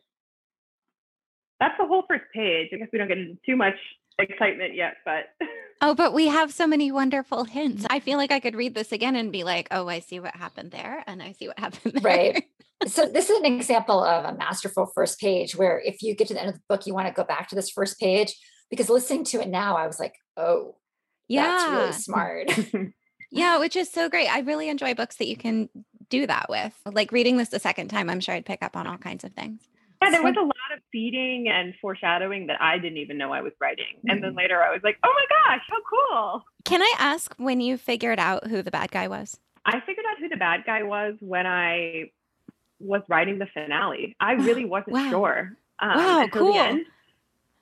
That's 1.60 1.76
the 1.78 1.86
whole 1.86 2.04
first 2.08 2.24
page. 2.32 2.70
I 2.72 2.76
guess 2.78 2.88
we 2.90 2.98
don't 2.98 3.08
get 3.08 3.18
into 3.18 3.36
too 3.44 3.56
much 3.56 3.76
excitement 4.18 4.74
yet, 4.74 4.94
but 5.04 5.26
Oh, 5.82 5.94
but 5.94 6.14
we 6.14 6.28
have 6.28 6.54
so 6.54 6.66
many 6.66 6.90
wonderful 6.90 7.44
hints. 7.44 7.84
I 7.90 8.00
feel 8.00 8.16
like 8.16 8.32
I 8.32 8.40
could 8.40 8.56
read 8.56 8.74
this 8.74 8.92
again 8.92 9.14
and 9.14 9.30
be 9.30 9.44
like, 9.44 9.68
oh, 9.70 9.88
I 9.88 9.98
see 9.98 10.20
what 10.20 10.34
happened 10.34 10.70
there. 10.70 11.04
And 11.06 11.22
I 11.22 11.32
see 11.32 11.48
what 11.48 11.58
happened 11.58 11.94
there. 12.00 12.02
Right. 12.02 12.44
So 12.86 13.06
this 13.06 13.30
is 13.30 13.38
an 13.38 13.46
example 13.46 14.02
of 14.02 14.24
a 14.24 14.36
masterful 14.36 14.86
first 14.94 15.18
page 15.18 15.56
where 15.56 15.80
if 15.80 16.02
you 16.02 16.14
get 16.14 16.28
to 16.28 16.34
the 16.34 16.40
end 16.40 16.50
of 16.50 16.56
the 16.56 16.62
book, 16.68 16.86
you 16.86 16.94
want 16.94 17.08
to 17.08 17.12
go 17.12 17.24
back 17.24 17.48
to 17.48 17.54
this 17.54 17.70
first 17.70 17.98
page 17.98 18.34
because 18.70 18.90
listening 18.90 19.24
to 19.24 19.40
it 19.40 19.48
now, 19.48 19.76
I 19.76 19.86
was 19.86 19.98
like, 19.98 20.14
oh, 20.36 20.76
Yeah. 21.28 21.46
That's 21.46 21.70
really 21.70 21.92
smart. 21.92 22.92
yeah, 23.30 23.58
which 23.58 23.76
is 23.76 23.90
so 23.90 24.08
great. 24.08 24.28
I 24.28 24.40
really 24.40 24.68
enjoy 24.68 24.94
books 24.94 25.16
that 25.16 25.26
you 25.26 25.36
can 25.36 25.68
do 26.10 26.26
that 26.26 26.46
with. 26.48 26.74
Like 26.84 27.12
reading 27.12 27.36
this 27.36 27.48
the 27.48 27.58
second 27.58 27.88
time, 27.88 28.10
I'm 28.10 28.20
sure 28.20 28.34
I'd 28.34 28.46
pick 28.46 28.62
up 28.62 28.76
on 28.76 28.86
all 28.86 28.98
kinds 28.98 29.24
of 29.24 29.32
things. 29.32 29.68
Yeah, 30.02 30.10
there 30.10 30.22
was 30.22 30.36
a 30.36 30.42
lot 30.42 30.52
of 30.76 30.80
feeding 30.92 31.48
and 31.48 31.74
foreshadowing 31.80 32.48
that 32.48 32.60
I 32.60 32.78
didn't 32.78 32.98
even 32.98 33.16
know 33.16 33.32
I 33.32 33.40
was 33.40 33.54
writing. 33.60 33.86
And 34.06 34.22
then 34.22 34.30
mm-hmm. 34.30 34.38
later 34.38 34.62
I 34.62 34.70
was 34.70 34.82
like, 34.84 34.98
oh 35.02 35.12
my 35.12 35.54
gosh, 35.54 35.62
how 35.68 36.12
cool. 36.12 36.44
Can 36.64 36.82
I 36.82 36.94
ask 36.98 37.34
when 37.38 37.60
you 37.60 37.76
figured 37.76 38.18
out 38.18 38.46
who 38.46 38.62
the 38.62 38.70
bad 38.70 38.90
guy 38.90 39.08
was? 39.08 39.40
I 39.64 39.80
figured 39.80 40.06
out 40.08 40.18
who 40.20 40.28
the 40.28 40.36
bad 40.36 40.64
guy 40.64 40.82
was 40.82 41.16
when 41.20 41.46
I 41.46 42.10
was 42.80 43.02
writing 43.08 43.38
the 43.38 43.46
finale. 43.46 44.16
I 44.20 44.32
really 44.48 44.64
wasn't 44.64 44.92
Wow. 44.94 45.10
sure. 45.10 45.52
Um, 45.78 45.96
Wow, 45.96 46.20
until 46.24 46.42
cool. 46.44 46.52
the 46.54 46.58
end, 46.58 46.86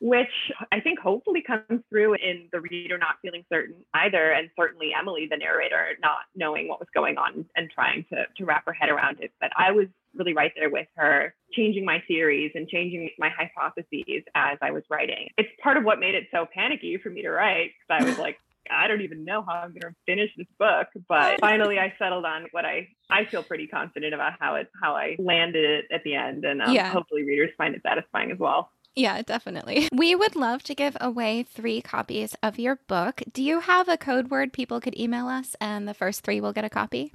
which 0.01 0.53
I 0.71 0.81
think 0.81 0.99
hopefully 0.99 1.43
comes 1.43 1.83
through 1.89 2.15
in 2.15 2.49
the 2.53 2.61
reader 2.61 2.99
not 2.99 3.17
feeling 3.23 3.45
certain 3.51 3.77
either, 3.95 4.33
and 4.33 4.51
certainly 4.57 4.93
Emily, 4.99 5.27
the 5.31 5.37
narrator, 5.37 5.97
not 6.03 6.19
knowing 6.37 6.69
what 6.69 6.79
was 6.79 6.89
going 6.95 7.17
on 7.17 7.47
and 7.57 7.71
trying 7.71 8.05
to, 8.11 8.27
to 8.37 8.45
wrap 8.45 8.67
her 8.67 8.73
head 8.73 8.91
around 8.91 9.21
it. 9.21 9.33
But 9.41 9.51
I 9.57 9.71
was 9.73 9.87
really 10.15 10.35
right 10.35 10.53
there 10.57 10.69
with 10.71 10.87
her, 10.97 11.35
changing 11.53 11.85
my 11.85 12.03
theories 12.07 12.53
and 12.55 12.69
changing 12.69 13.11
my 13.19 13.31
hypotheses 13.31 14.23
as 14.35 14.59
I 14.61 14.71
was 14.73 14.85
writing. 14.91 15.31
It's 15.39 15.49
part 15.63 15.77
of 15.77 15.85
what 15.85 15.99
made 15.99 16.15
it 16.15 16.29
so 16.31 16.47
panicky 16.53 16.99
for 16.99 17.09
me 17.11 17.23
to 17.23 17.31
write 17.31 17.71
because 17.89 18.03
I 18.03 18.05
was 18.09 18.19
like, 18.27 18.39
I 18.71 18.87
don't 18.89 19.03
even 19.03 19.25
know 19.25 19.43
how 19.43 19.55
I'm 19.55 19.71
going 19.71 19.93
to 19.93 19.95
finish 20.07 20.31
this 20.37 20.47
book. 20.59 20.89
But 21.09 21.39
finally, 21.41 21.79
I 21.79 21.95
settled 21.99 22.25
on 22.25 22.47
what 22.53 22.65
I 22.65 22.89
I 23.11 23.25
feel 23.27 23.43
pretty 23.43 23.67
confident 23.67 24.15
about 24.15 24.35
how 24.41 24.57
it 24.57 24.69
how 24.83 24.95
I 24.95 25.17
landed 25.19 25.65
it 25.65 25.85
at 25.93 26.03
the 26.05 26.15
end, 26.15 26.45
and 26.45 26.63
um, 26.63 26.75
Yeah. 26.75 26.91
hopefully 26.91 27.23
readers 27.25 27.51
find 27.57 27.75
it 27.75 27.83
satisfying 27.83 28.31
as 28.31 28.39
well. 28.39 28.71
Yeah, 28.97 29.23
definitely. 29.23 29.89
We 30.05 30.15
would 30.15 30.37
love 30.37 30.63
to 30.65 30.75
give 30.75 30.97
away 31.01 31.43
three 31.43 31.81
copies 31.81 32.37
of 32.43 32.59
your 32.59 32.77
book. 32.87 33.23
Do 33.33 33.43
you 33.43 33.61
have 33.61 33.89
a 33.89 33.97
code 33.97 34.31
word 34.31 34.53
people 34.53 34.81
could 34.81 34.99
email 34.99 35.29
us 35.29 35.57
and 35.61 35.89
the 35.89 35.95
first 35.95 36.23
three 36.23 36.41
will 36.41 36.53
get 36.53 36.65
a 36.65 36.71
copy? 36.71 37.13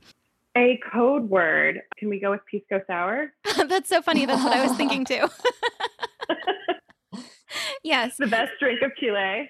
A 0.57 0.79
code 0.91 1.29
word. 1.29 1.81
Can 1.97 2.09
we 2.09 2.19
go 2.19 2.31
with 2.31 2.41
pisco 2.49 2.81
sour? 2.88 3.31
That's 3.67 3.88
so 3.88 4.01
funny. 4.01 4.25
That's 4.25 4.43
what 4.43 4.53
I 4.53 4.65
was 4.65 4.75
thinking 4.75 5.05
too. 5.05 5.27
yes. 7.83 8.17
the 8.17 8.27
best 8.27 8.51
drink 8.59 8.81
of 8.81 8.95
Chile. 8.95 9.49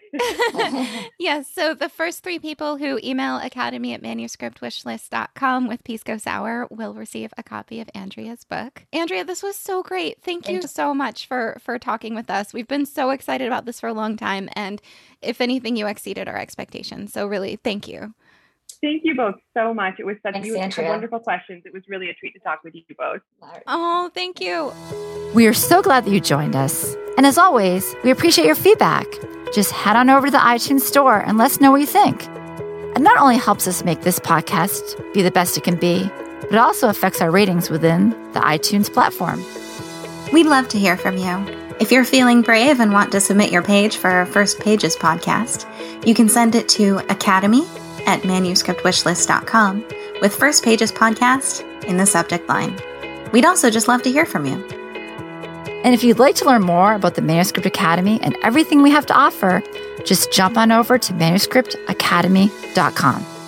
yes. 1.20 1.50
So 1.50 1.74
the 1.74 1.90
first 1.90 2.24
three 2.24 2.40
people 2.40 2.78
who 2.78 3.00
email 3.04 3.38
academy 3.38 3.94
at 3.94 4.02
manuscriptwishlist.com 4.02 5.68
with 5.68 5.84
Pisco 5.84 6.18
Sour 6.18 6.68
will 6.70 6.94
receive 6.94 7.34
a 7.38 7.44
copy 7.44 7.80
of 7.80 7.90
Andrea's 7.94 8.44
book. 8.44 8.84
Andrea, 8.94 9.24
this 9.24 9.44
was 9.44 9.56
so 9.56 9.84
great. 9.84 10.22
Thank 10.22 10.48
you 10.48 10.54
Thank 10.56 10.64
you. 10.64 10.68
so 10.68 10.94
much 10.94 11.28
for 11.28 11.58
for 11.62 11.78
talking 11.80 12.16
with 12.16 12.30
us. 12.30 12.54
We've 12.54 12.68
been 12.68 12.86
so 12.86 13.10
excited 13.10 13.48
about 13.48 13.66
this 13.66 13.80
for 13.80 13.88
a 13.88 13.94
long 13.94 14.18
time 14.18 14.50
and 14.54 14.82
if 15.22 15.42
anything 15.42 15.76
you 15.76 15.88
exceeded 15.88 16.28
our 16.28 16.38
expectations. 16.38 17.14
So 17.14 17.28
really, 17.28 17.58
thank 17.58 17.88
you. 17.88 18.14
Thank 18.82 19.02
you 19.04 19.16
both 19.16 19.36
so 19.54 19.74
much. 19.74 19.96
It 20.00 20.06
was 20.06 20.16
such 20.24 20.34
Thanks, 20.34 20.48
you 20.48 20.54
had 20.56 20.64
Andrea. 20.64 20.90
wonderful 20.90 21.20
questions. 21.20 21.64
It 21.66 21.74
was 21.74 21.84
really 21.90 22.10
a 22.10 22.14
treat 22.14 22.34
to 22.34 22.40
talk 22.40 22.64
with 22.64 22.74
you 22.76 22.84
both. 22.98 23.22
Oh, 23.68 24.10
thank 24.14 24.40
you. 24.40 24.72
We 25.34 25.48
are 25.48 25.54
so 25.54 25.82
glad 25.82 26.06
that 26.06 26.12
you 26.12 26.22
joined 26.22 26.56
us. 26.56 26.96
And 27.18 27.26
as 27.26 27.38
always, 27.38 27.94
we 28.04 28.12
appreciate 28.12 28.46
your 28.46 28.56
feedback. 28.56 29.06
Just 29.54 29.72
head 29.72 29.98
on 29.98 30.10
over 30.10 30.28
to 30.28 30.32
the 30.32 30.38
iTunes 30.38 30.82
store 30.82 31.20
and 31.20 31.38
let 31.38 31.52
us 31.52 31.60
know 31.60 31.72
what 31.72 31.82
you 31.82 31.88
think. 31.88 32.24
It 32.96 33.02
not 33.02 33.20
only 33.20 33.38
helps 33.38 33.68
us 33.68 33.84
make 33.84 34.02
this 34.02 34.20
podcast 34.20 35.14
be 35.14 35.22
the 35.22 35.32
best 35.32 35.58
it 35.58 35.64
can 35.64 35.76
be, 35.76 36.10
but 36.42 36.54
it 36.54 36.58
also 36.58 36.88
affects 36.88 37.22
our 37.22 37.32
ratings 37.32 37.70
within 37.70 38.12
the 38.34 38.40
iTunes 38.40 38.92
platform. 38.92 39.44
We'd 40.32 40.46
love 40.46 40.70
to 40.70 40.80
hear 40.80 40.96
from 40.96 41.18
you. 41.18 41.58
If 41.80 41.92
you're 41.92 42.06
feeling 42.06 42.42
brave 42.42 42.80
and 42.80 42.94
want 42.94 43.12
to 43.12 43.22
submit 43.22 43.52
your 43.52 43.62
page 43.62 43.98
for 43.98 44.10
our 44.10 44.26
First 44.26 44.60
Pages 44.60 44.96
podcast, 44.96 45.66
you 46.06 46.14
can 46.14 46.30
send 46.30 46.56
it 46.56 46.70
to 46.70 46.98
academy 47.10 47.66
at 48.06 48.22
manuscriptwishlist.com 48.22 49.86
with 50.22 50.36
First 50.36 50.64
Pages 50.64 50.92
podcast 50.92 51.64
in 51.86 51.98
the 51.98 52.06
subject 52.06 52.48
line. 52.50 52.78
We'd 53.32 53.46
also 53.46 53.70
just 53.70 53.88
love 53.88 54.02
to 54.04 54.12
hear 54.12 54.26
from 54.26 54.46
you. 54.46 54.64
And 55.84 55.94
if 55.94 56.04
you'd 56.04 56.20
like 56.20 56.36
to 56.36 56.46
learn 56.46 56.62
more 56.62 56.94
about 56.94 57.16
the 57.16 57.22
Manuscript 57.22 57.66
Academy 57.66 58.20
and 58.22 58.36
everything 58.44 58.82
we 58.82 58.92
have 58.92 59.06
to 59.06 59.14
offer, 59.14 59.64
just 60.04 60.32
jump 60.32 60.58
on 60.58 60.72
over 60.72 60.98
to 60.98 61.14
manuscriptacademy.com. 61.14 63.39